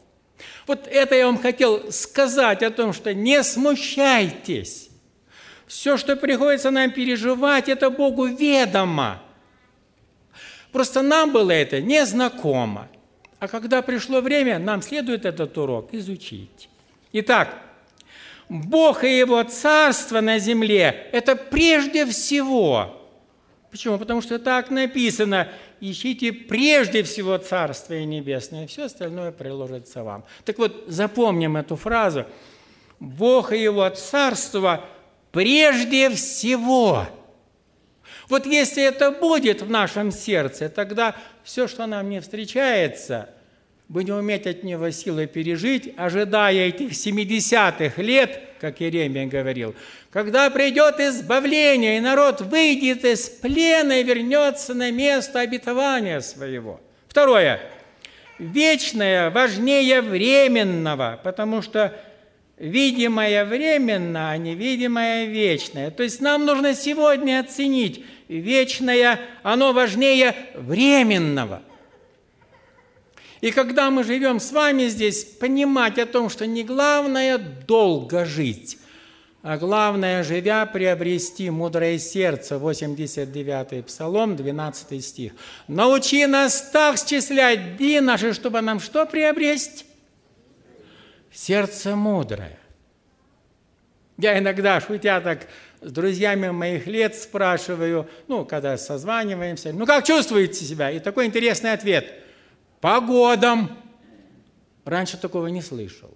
Вот 0.67 0.87
это 0.87 1.15
я 1.15 1.25
вам 1.25 1.37
хотел 1.37 1.91
сказать 1.91 2.63
о 2.63 2.71
том, 2.71 2.93
что 2.93 3.13
не 3.13 3.43
смущайтесь. 3.43 4.89
Все, 5.67 5.97
что 5.97 6.15
приходится 6.15 6.71
нам 6.71 6.91
переживать, 6.91 7.69
это 7.69 7.89
Богу 7.89 8.25
ведомо. 8.25 9.21
Просто 10.71 11.01
нам 11.01 11.31
было 11.31 11.51
это 11.51 11.81
незнакомо. 11.81 12.87
А 13.39 13.47
когда 13.47 13.81
пришло 13.81 14.21
время, 14.21 14.59
нам 14.59 14.81
следует 14.81 15.25
этот 15.25 15.57
урок 15.57 15.93
изучить. 15.93 16.69
Итак, 17.11 17.57
Бог 18.47 19.03
и 19.03 19.17
Его 19.17 19.43
Царство 19.43 20.21
на 20.21 20.39
земле– 20.39 21.09
это 21.11 21.35
прежде 21.35 22.05
всего. 22.05 22.99
Почему? 23.69 23.97
Потому 23.97 24.21
что 24.21 24.39
так 24.39 24.69
написано– 24.69 25.49
ищите 25.91 26.31
прежде 26.31 27.03
всего 27.03 27.37
Царствие 27.37 28.05
Небесное, 28.05 28.63
и 28.63 28.67
все 28.67 28.85
остальное 28.85 29.31
приложится 29.31 30.03
вам. 30.03 30.23
Так 30.45 30.57
вот, 30.57 30.85
запомним 30.87 31.57
эту 31.57 31.75
фразу. 31.75 32.25
Бог 32.99 33.51
и 33.51 33.61
Его 33.61 33.89
Царство 33.89 34.85
прежде 35.31 36.09
всего. 36.09 37.05
Вот 38.29 38.45
если 38.45 38.83
это 38.83 39.11
будет 39.11 39.61
в 39.61 39.69
нашем 39.69 40.11
сердце, 40.11 40.69
тогда 40.69 41.15
все, 41.43 41.67
что 41.67 41.85
нам 41.85 42.09
не 42.09 42.21
встречается, 42.21 43.29
будем 43.89 44.15
уметь 44.15 44.47
от 44.47 44.63
Него 44.63 44.89
силы 44.91 45.27
пережить, 45.27 45.93
ожидая 45.97 46.67
этих 46.69 46.91
70-х 46.91 48.01
лет, 48.01 48.39
как 48.63 48.81
Иеремия 48.81 49.25
говорил, 49.25 49.75
когда 50.09 50.49
придет 50.49 50.97
избавление, 50.97 51.97
и 51.97 51.99
народ 51.99 52.39
выйдет 52.39 53.03
из 53.03 53.27
плена 53.27 53.99
и 53.99 54.03
вернется 54.03 54.73
на 54.73 54.89
место 54.89 55.41
обетования 55.41 56.21
своего. 56.21 56.79
Второе. 57.09 57.59
Вечное 58.39 59.31
важнее 59.31 59.99
временного, 59.99 61.19
потому 61.25 61.61
что 61.61 61.93
видимое 62.57 63.43
временно, 63.43 64.31
а 64.31 64.37
невидимое 64.37 65.25
вечное. 65.25 65.91
То 65.91 66.03
есть 66.03 66.21
нам 66.21 66.45
нужно 66.45 66.73
сегодня 66.73 67.41
оценить 67.41 68.05
вечное, 68.29 69.19
оно 69.43 69.73
важнее 69.73 70.33
временного. 70.55 71.61
И 73.43 73.51
когда 73.51 73.91
мы 73.91 74.05
живем 74.05 74.39
с 74.39 74.53
вами 74.53 74.87
здесь, 74.87 75.25
понимать 75.25 75.99
о 75.99 76.05
том, 76.05 76.29
что 76.29 76.47
не 76.47 76.63
главное 76.63 77.37
долго 77.37 78.23
жить, 78.23 78.77
а 79.41 79.57
главное, 79.57 80.23
живя, 80.23 80.65
приобрести 80.65 81.49
мудрое 81.49 81.99
сердце, 81.99 82.55
89-й 82.55 83.83
Псалом, 83.83 84.37
12 84.37 85.03
стих. 85.03 85.33
Научи 85.67 86.25
нас 86.25 86.69
так 86.71 86.97
счислять 86.97 87.75
дни 87.75 87.99
наши, 87.99 88.31
чтобы 88.31 88.61
нам 88.61 88.79
что 88.79 89.05
приобрести? 89.05 89.83
Сердце 91.29 91.97
мудрое. 91.97 92.57
Я 94.17 94.39
иногда, 94.39 94.79
шутя 94.79 95.19
так, 95.19 95.49
с 95.81 95.91
друзьями 95.91 96.49
моих 96.51 96.87
лет 96.87 97.13
спрашиваю, 97.13 98.07
ну, 98.29 98.45
когда 98.45 98.77
созваниваемся, 98.77 99.73
ну, 99.73 99.85
как 99.85 100.05
чувствуете 100.05 100.63
себя? 100.63 100.91
И 100.91 100.99
такой 100.99 101.25
интересный 101.25 101.73
ответ. 101.73 102.22
По 102.83 102.99
годам. 102.99 103.77
Раньше 104.83 105.15
такого 105.17 105.47
не 105.47 105.61
слышал. 105.61 106.09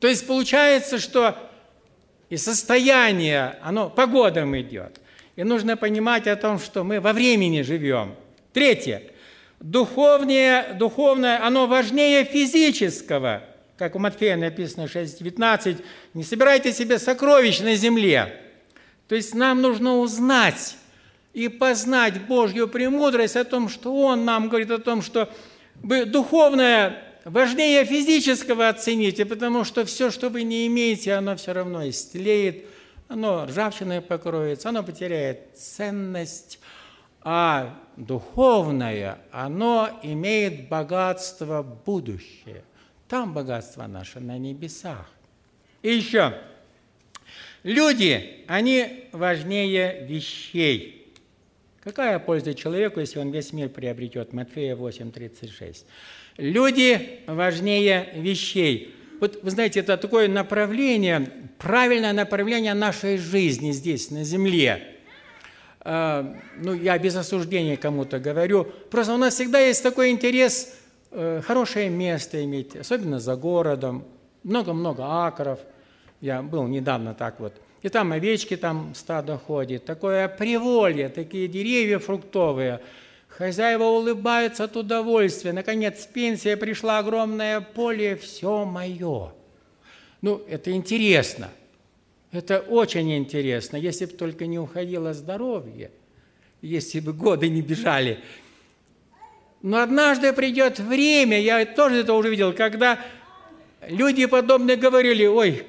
То 0.00 0.08
есть 0.08 0.26
получается, 0.26 0.98
что 0.98 1.36
и 2.30 2.38
состояние, 2.38 3.58
оно 3.60 3.90
по 3.90 4.06
годам 4.06 4.58
идет. 4.58 4.98
И 5.36 5.44
нужно 5.44 5.76
понимать 5.76 6.26
о 6.26 6.36
том, 6.36 6.58
что 6.58 6.84
мы 6.84 7.02
во 7.02 7.12
времени 7.12 7.60
живем. 7.60 8.14
Третье. 8.54 9.02
Духовное, 9.60 10.72
духовное, 10.72 11.44
оно 11.44 11.66
важнее 11.66 12.24
физического. 12.24 13.42
Как 13.76 13.94
у 13.94 13.98
Матфея 13.98 14.38
написано 14.38 14.84
6.19. 14.84 15.84
Не 16.14 16.24
собирайте 16.24 16.72
себе 16.72 16.98
сокровищ 16.98 17.60
на 17.60 17.74
земле. 17.74 18.40
То 19.06 19.14
есть 19.14 19.34
нам 19.34 19.60
нужно 19.60 19.98
узнать 19.98 20.78
и 21.36 21.48
познать 21.48 22.26
Божью 22.26 22.66
премудрость 22.66 23.36
о 23.36 23.44
том, 23.44 23.68
что 23.68 23.94
Он 23.94 24.24
нам 24.24 24.48
говорит 24.48 24.70
о 24.70 24.78
том, 24.78 25.02
что 25.02 25.30
духовное 25.82 27.02
Важнее 27.26 27.84
физического 27.84 28.68
оцените, 28.68 29.24
потому 29.24 29.64
что 29.64 29.84
все, 29.84 30.12
что 30.12 30.28
вы 30.28 30.44
не 30.44 30.68
имеете, 30.68 31.14
оно 31.14 31.34
все 31.34 31.52
равно 31.52 31.88
истлеет, 31.88 32.66
оно 33.08 33.46
ржавчиной 33.46 34.00
покроется, 34.00 34.68
оно 34.68 34.84
потеряет 34.84 35.56
ценность. 35.56 36.60
А 37.22 37.76
духовное, 37.96 39.18
оно 39.32 39.90
имеет 40.04 40.68
богатство 40.68 41.64
будущее. 41.64 42.62
Там 43.08 43.34
богатство 43.34 43.88
наше 43.88 44.20
на 44.20 44.38
небесах. 44.38 45.10
И 45.82 45.92
еще, 45.92 46.32
люди, 47.64 48.44
они 48.46 49.08
важнее 49.10 50.06
вещей. 50.06 51.05
Какая 51.86 52.18
польза 52.18 52.52
человеку, 52.52 52.98
если 52.98 53.20
он 53.20 53.30
весь 53.30 53.52
мир 53.52 53.68
приобретет? 53.68 54.32
Матфея 54.32 54.74
8:36. 54.74 55.84
Люди 56.36 57.20
важнее 57.28 58.08
вещей. 58.16 58.92
Вот 59.20 59.40
вы 59.44 59.50
знаете, 59.52 59.78
это 59.78 59.96
такое 59.96 60.26
направление, 60.26 61.30
правильное 61.58 62.12
направление 62.12 62.74
нашей 62.74 63.18
жизни 63.18 63.70
здесь, 63.70 64.10
на 64.10 64.24
земле. 64.24 64.96
А, 65.78 66.34
ну, 66.56 66.74
я 66.74 66.98
без 66.98 67.14
осуждения 67.14 67.76
кому-то 67.76 68.18
говорю. 68.18 68.64
Просто 68.90 69.14
у 69.14 69.16
нас 69.16 69.34
всегда 69.34 69.60
есть 69.60 69.84
такой 69.84 70.10
интерес 70.10 70.76
э, 71.12 71.40
хорошее 71.46 71.88
место 71.88 72.42
иметь, 72.42 72.74
особенно 72.74 73.20
за 73.20 73.36
городом. 73.36 74.04
Много-много 74.42 75.04
акров. 75.04 75.60
Я 76.20 76.42
был 76.42 76.66
недавно 76.66 77.14
так 77.14 77.38
вот. 77.38 77.52
И 77.82 77.88
там 77.88 78.12
овечки, 78.12 78.56
там 78.56 78.94
стадо 78.94 79.38
ходит. 79.38 79.84
Такое 79.84 80.28
приволье, 80.28 81.08
такие 81.08 81.46
деревья 81.48 81.98
фруктовые. 81.98 82.80
Хозяева 83.28 83.84
улыбаются 83.84 84.64
от 84.64 84.76
удовольствия. 84.76 85.52
Наконец, 85.52 86.06
пенсия 86.06 86.56
пришла, 86.56 86.98
огромное 86.98 87.60
поле, 87.60 88.16
все 88.16 88.64
мое. 88.64 89.32
Ну, 90.22 90.42
это 90.48 90.72
интересно. 90.72 91.50
Это 92.32 92.60
очень 92.60 93.16
интересно, 93.16 93.76
если 93.76 94.06
бы 94.06 94.12
только 94.12 94.46
не 94.46 94.58
уходило 94.58 95.14
здоровье, 95.14 95.90
если 96.60 97.00
бы 97.00 97.12
годы 97.12 97.48
не 97.48 97.62
бежали. 97.62 98.18
Но 99.62 99.80
однажды 99.82 100.32
придет 100.32 100.78
время, 100.78 101.40
я 101.40 101.64
тоже 101.64 102.00
это 102.00 102.12
уже 102.14 102.30
видел, 102.30 102.52
когда 102.52 102.98
люди 103.86 104.26
подобные 104.26 104.76
говорили, 104.76 105.26
ой, 105.26 105.66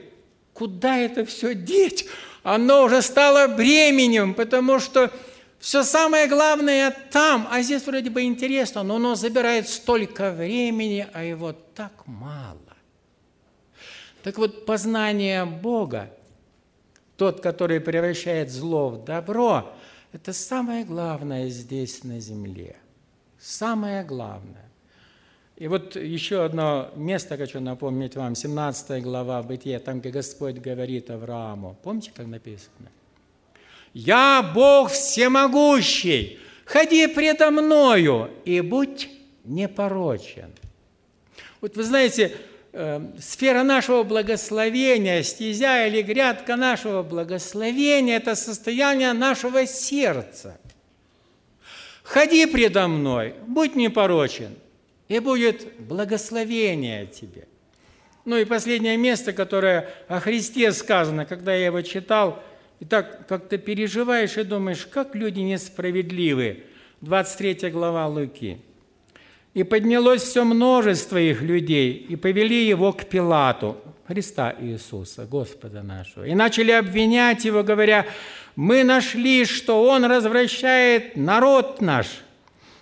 куда 0.58 0.98
это 0.98 1.24
все 1.24 1.54
деть? 1.54 2.08
Оно 2.42 2.84
уже 2.84 3.02
стало 3.02 3.48
бременем, 3.48 4.34
потому 4.34 4.80
что 4.80 5.12
все 5.60 5.84
самое 5.84 6.28
главное 6.28 6.96
там, 7.12 7.48
а 7.52 7.62
здесь 7.62 7.86
вроде 7.86 8.10
бы 8.10 8.24
интересно, 8.24 8.84
но 8.84 8.96
оно 8.96 9.16
забирает 9.16 9.70
столько 9.70 10.32
времени, 10.32 11.08
а 11.14 11.24
его 11.24 11.54
так 11.54 11.92
мало. 12.08 12.58
Так 14.24 14.38
вот, 14.38 14.66
познание 14.66 15.46
Бога 15.46 16.10
тот, 17.18 17.42
который 17.42 17.80
превращает 17.80 18.52
зло 18.52 18.90
в 18.90 19.04
добро, 19.04 19.74
это 20.12 20.34
самое 20.34 20.86
главное 20.86 21.50
здесь 21.50 22.04
на 22.04 22.20
земле. 22.20 22.78
Самое 23.40 24.04
главное. 24.04 24.67
И 25.58 25.68
вот 25.68 25.96
еще 25.96 26.46
одно 26.46 26.92
место 26.96 27.36
хочу 27.36 27.60
напомнить 27.60 28.16
вам, 28.16 28.36
17 28.36 29.04
глава 29.04 29.42
Бытия, 29.42 29.80
там, 29.80 30.00
где 30.00 30.10
Господь 30.10 30.56
говорит 30.56 31.10
Аврааму. 31.10 31.78
Помните, 31.84 32.12
как 32.16 32.28
написано? 32.28 32.90
«Я 33.94 34.52
Бог 34.54 34.92
всемогущий, 34.92 36.40
ходи 36.66 37.08
предо 37.08 37.50
мною 37.50 38.30
и 38.46 38.62
будь 38.62 39.10
непорочен». 39.44 40.52
Вот 41.60 41.76
вы 41.76 41.84
знаете, 41.84 42.38
Э, 42.80 43.02
сфера 43.20 43.64
нашего 43.64 44.04
благословения, 44.04 45.24
стезя 45.24 45.88
или 45.88 46.04
грядка 46.04 46.56
нашего 46.56 47.02
благословения– 47.02 48.18
это 48.18 48.36
состояние 48.36 49.14
нашего 49.14 49.66
сердца. 49.66 50.60
Ходи 52.04 52.46
предо 52.46 52.88
мной, 52.88 53.34
будь 53.48 53.76
непорочен, 53.76 54.56
и 55.08 55.20
будет 55.20 55.68
благословение 55.80 57.06
тебе. 57.08 57.48
Ну 58.26 58.38
и 58.38 58.46
последнее 58.46 58.98
место, 58.98 59.34
которое 59.34 59.90
о 60.08 60.20
Христе 60.20 60.72
сказано, 60.72 61.26
когда 61.26 61.56
я 61.56 61.68
его 61.68 61.82
читал, 61.82 62.44
и 62.80 62.86
так 62.86 63.28
как-то 63.28 63.58
переживаешь 63.58 64.38
и 64.38 64.44
думаешь, 64.44 64.86
как 64.86 65.16
люди 65.16 65.40
несправедливы. 65.40 66.64
23 67.02 67.70
глава 67.70 68.08
Луки– 68.08 68.60
и 69.58 69.64
поднялось 69.64 70.22
все 70.22 70.44
множество 70.44 71.18
их 71.18 71.42
людей, 71.42 71.92
и 71.94 72.16
повели 72.16 72.68
его 72.68 72.94
к 72.94 73.06
Пилату, 73.06 73.78
Христа 74.08 74.56
Иисуса, 74.60 75.26
Господа 75.26 75.82
нашего, 75.82 76.26
и 76.26 76.36
начали 76.36 76.70
обвинять 76.70 77.44
его, 77.44 77.64
говоря, 77.64 78.06
мы 78.56 78.84
нашли, 78.84 79.46
что 79.46 79.84
он 79.84 80.06
развращает 80.06 81.18
народ 81.18 81.82
наш 81.82 82.06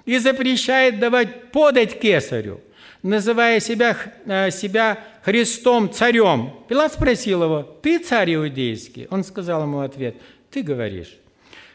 и 0.06 0.18
запрещает 0.18 1.00
давать 1.00 1.52
подать 1.52 2.00
кесарю, 2.00 2.62
называя 3.04 3.60
себя, 3.60 3.98
э, 4.26 4.52
себя 4.52 5.00
Христом 5.24 5.92
царем. 5.92 6.54
Пилат 6.70 6.94
спросил 6.94 7.44
его, 7.44 7.64
ты 7.82 8.00
царь 8.00 8.36
иудейский? 8.36 9.08
Он 9.10 9.24
сказал 9.24 9.64
ему 9.64 9.80
ответ, 9.80 10.16
ты 10.52 10.62
говоришь. 10.62 11.18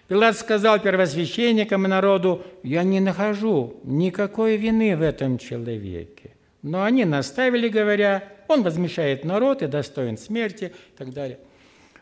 Пилат 0.09 0.37
сказал 0.37 0.81
первосвященникам 0.81 1.85
и 1.85 1.89
народу, 1.89 2.45
я 2.63 2.83
не 2.83 3.01
нахожу 3.01 3.81
никакой 3.85 4.57
вины 4.57 4.97
в 4.97 5.03
этом 5.03 5.39
человеке. 5.39 6.33
Но 6.63 6.83
они 6.83 7.05
наставили, 7.05 7.69
говоря, 7.69 8.25
он 8.49 8.63
возмещает 8.63 9.25
народ 9.25 9.63
и 9.63 9.67
достоин 9.67 10.19
смерти 10.19 10.73
и 10.95 10.99
так 10.99 11.13
далее. 11.13 11.39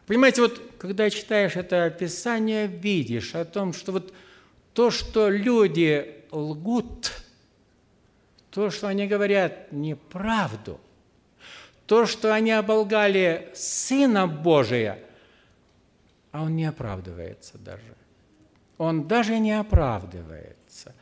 Понимаете, 0.06 0.40
вот 0.40 0.60
когда 0.78 1.10
читаешь 1.10 1.56
это 1.56 1.84
описание, 1.84 2.66
видишь 2.66 3.34
о 3.34 3.44
том, 3.44 3.74
что 3.74 3.92
вот 3.92 4.14
то, 4.74 4.90
что 4.90 5.28
люди 5.28 6.24
лгут, 6.30 7.12
то, 8.50 8.70
что 8.70 8.88
они 8.88 9.06
говорят 9.06 9.72
неправду, 9.72 10.80
то, 11.86 12.06
что 12.06 12.34
они 12.34 12.52
оболгали 12.52 13.50
Сына 13.54 14.26
Божия, 14.26 14.98
а 16.32 16.42
он 16.42 16.56
не 16.56 16.66
оправдывается 16.66 17.58
даже 17.58 17.98
он 18.78 19.08
даже 19.08 19.38
не 19.40 19.52
оправдывается. 19.52 20.94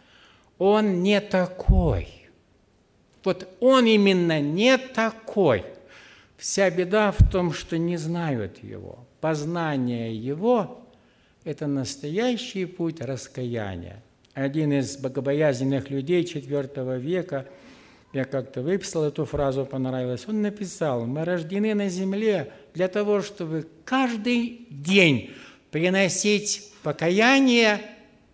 Он 0.59 1.03
не 1.03 1.21
такой. 1.21 2.09
Вот 3.23 3.47
он 3.61 3.85
именно 3.85 4.41
не 4.41 4.79
такой. 4.79 5.65
Вся 6.39 6.71
беда 6.71 7.13
в 7.13 7.31
том, 7.31 7.53
что 7.53 7.77
не 7.77 7.99
знают 7.99 8.63
его. 8.65 9.07
Познание 9.21 10.17
его– 10.17 10.83
это 11.47 11.69
настоящий 11.69 12.65
путь 12.65 13.01
раскаяния. 13.01 14.03
Один 14.35 14.73
из 14.73 14.97
богобоязненных 14.97 15.91
людей 15.91 16.25
IV 16.25 16.99
века, 16.99 17.47
я 18.13 18.25
как-то 18.25 18.63
выписал 18.63 19.05
эту 19.05 19.25
фразу, 19.25 19.65
понравилось, 19.65 20.25
он 20.27 20.43
написал, 20.43 21.07
мы 21.07 21.25
рождены 21.25 21.73
на 21.75 21.89
земле 21.89 22.53
для 22.75 22.89
того, 22.89 23.23
чтобы 23.23 23.69
каждый 23.85 24.67
день 24.71 25.31
приносить 25.71 26.73
покаяние, 26.83 27.81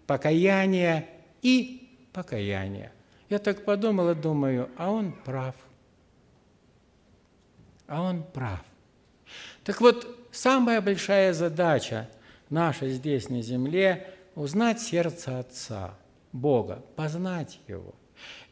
покаяние 0.06 1.06
и 1.42 1.90
покаяние. 2.14 2.92
Я 3.28 3.38
так 3.38 3.66
подумал 3.66 4.10
и 4.10 4.14
думаю, 4.14 4.70
а 4.78 4.90
он 4.90 5.12
прав. 5.12 5.54
А 7.86 8.00
он 8.00 8.22
прав. 8.22 8.60
Так 9.64 9.82
вот, 9.82 10.28
самая 10.32 10.80
большая 10.80 11.34
задача 11.34 12.08
наша 12.52 12.88
здесь 12.88 13.28
на 13.28 13.42
земле– 13.42 14.06
узнать 14.34 14.80
сердце 14.80 15.38
Отца, 15.38 15.94
Бога, 16.32 16.82
познать 16.96 17.60
Его. 17.68 17.94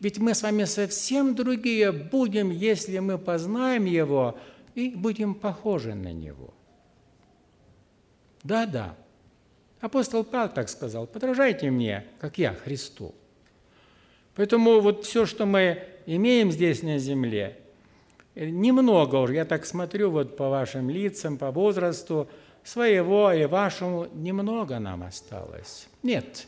Ведь 0.01 0.19
мы 0.19 0.35
с 0.35 0.43
вами 0.43 0.65
совсем 0.65 1.35
другие 1.35 1.93
будем, 1.93 2.51
если 2.51 2.99
мы 2.99 3.19
познаем 3.19 3.85
Его 3.85 4.39
и 4.75 4.91
будем 4.91 5.35
похожи 5.35 5.95
на 5.95 6.13
Него. 6.13 6.53
Да-да. 8.43 8.97
Апостол 9.81 10.25
Павел 10.25 10.53
так 10.53 10.69
сказал, 10.69 11.07
подражайте 11.07 11.71
мне, 11.71 12.07
как 12.19 12.39
я 12.39 12.53
Христу. 12.53 13.15
Поэтому 14.35 14.81
вот 14.81 15.05
все, 15.05 15.27
что 15.27 15.47
мы 15.47 15.83
имеем 16.07 16.51
здесь 16.51 16.83
на 16.83 16.99
земле, 16.99 17.59
немного 18.35 19.17
уже, 19.17 19.35
я 19.35 19.45
так 19.45 19.67
смотрю 19.67 20.11
вот 20.11 20.37
по 20.37 20.49
вашим 20.49 20.91
лицам, 20.91 21.39
по 21.39 21.51
возрасту, 21.51 22.29
своего 22.65 23.33
и 23.33 23.47
вашему, 23.47 24.09
немного 24.15 24.79
нам 24.79 25.03
осталось. 25.03 25.89
Нет, 26.03 26.47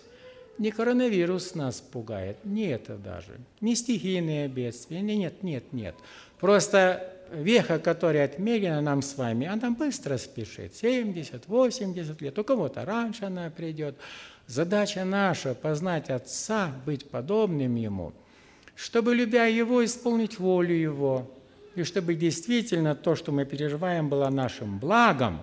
не 0.59 0.71
коронавирус 0.71 1.55
нас 1.55 1.81
пугает, 1.81 2.39
не 2.45 2.67
это 2.69 2.97
даже, 2.97 3.39
не 3.61 3.75
стихийные 3.75 4.49
бедствия, 4.49 5.01
нет, 5.01 5.43
нет, 5.43 5.73
нет. 5.73 5.95
Просто 6.39 7.13
веха, 7.33 7.79
которая 7.79 8.27
отмерена 8.27 8.81
нам 8.81 9.03
с 9.03 9.17
вами, 9.17 9.47
она 9.47 9.71
быстро 9.71 10.19
спешит, 10.19 10.77
70, 10.77 11.49
80 11.49 12.21
лет, 12.21 12.39
у 12.39 12.45
кого-то 12.45 12.85
раньше 12.85 13.25
она 13.25 13.51
придет. 13.51 13.97
Задача 14.47 15.05
наша– 15.05 15.55
познать 15.63 16.11
Отца, 16.11 16.73
быть 16.85 17.09
подобным 17.09 17.75
Ему, 17.77 18.13
чтобы, 18.75 19.15
любя 19.15 19.47
Его, 19.47 19.85
исполнить 19.85 20.39
волю 20.39 20.75
Его, 20.75 21.31
и 21.75 21.85
чтобы 21.85 22.15
действительно 22.15 22.95
то, 22.95 23.15
что 23.15 23.33
мы 23.33 23.47
переживаем, 23.47 24.09
было 24.09 24.29
нашим 24.29 24.79
благом, 24.79 25.43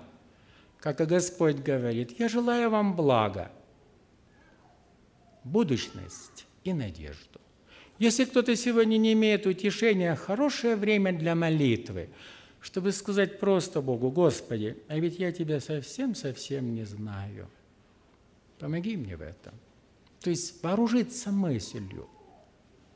как 0.80 1.01
и 1.01 1.05
Господь 1.05 1.57
говорит, 1.57 2.19
«Я 2.19 2.30
желаю 2.30 2.69
вам 2.69 2.95
блага, 2.95 3.51
будущность 5.43 6.45
и 6.63 6.73
надежду». 6.73 7.39
Если 7.97 8.23
кто-то 8.23 8.55
сегодня 8.55 8.97
не 8.97 9.11
имеет 9.13 9.45
утешения, 9.45 10.15
хорошее 10.15 10.77
время 10.77 11.11
для 11.11 11.36
молитвы, 11.36 12.09
чтобы 12.61 12.93
сказать 12.93 13.39
просто 13.39 13.82
Богу, 13.82 14.09
Господи, 14.09 14.77
а 14.88 14.97
ведь 14.97 15.19
я 15.19 15.34
Тебя 15.34 15.59
совсем-совсем 15.59 16.73
не 16.73 16.86
знаю. 16.86 17.49
Помоги 18.57 18.95
мне 18.95 19.17
в 19.17 19.21
этом. 19.21 19.53
То 20.21 20.30
есть 20.30 20.63
вооружиться 20.63 21.32
мыслью, 21.32 22.07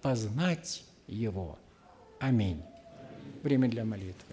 познать 0.01 0.85
Его. 1.07 1.57
Аминь. 2.19 2.61
Время 3.43 3.69
для 3.69 3.83
молитвы. 3.83 4.32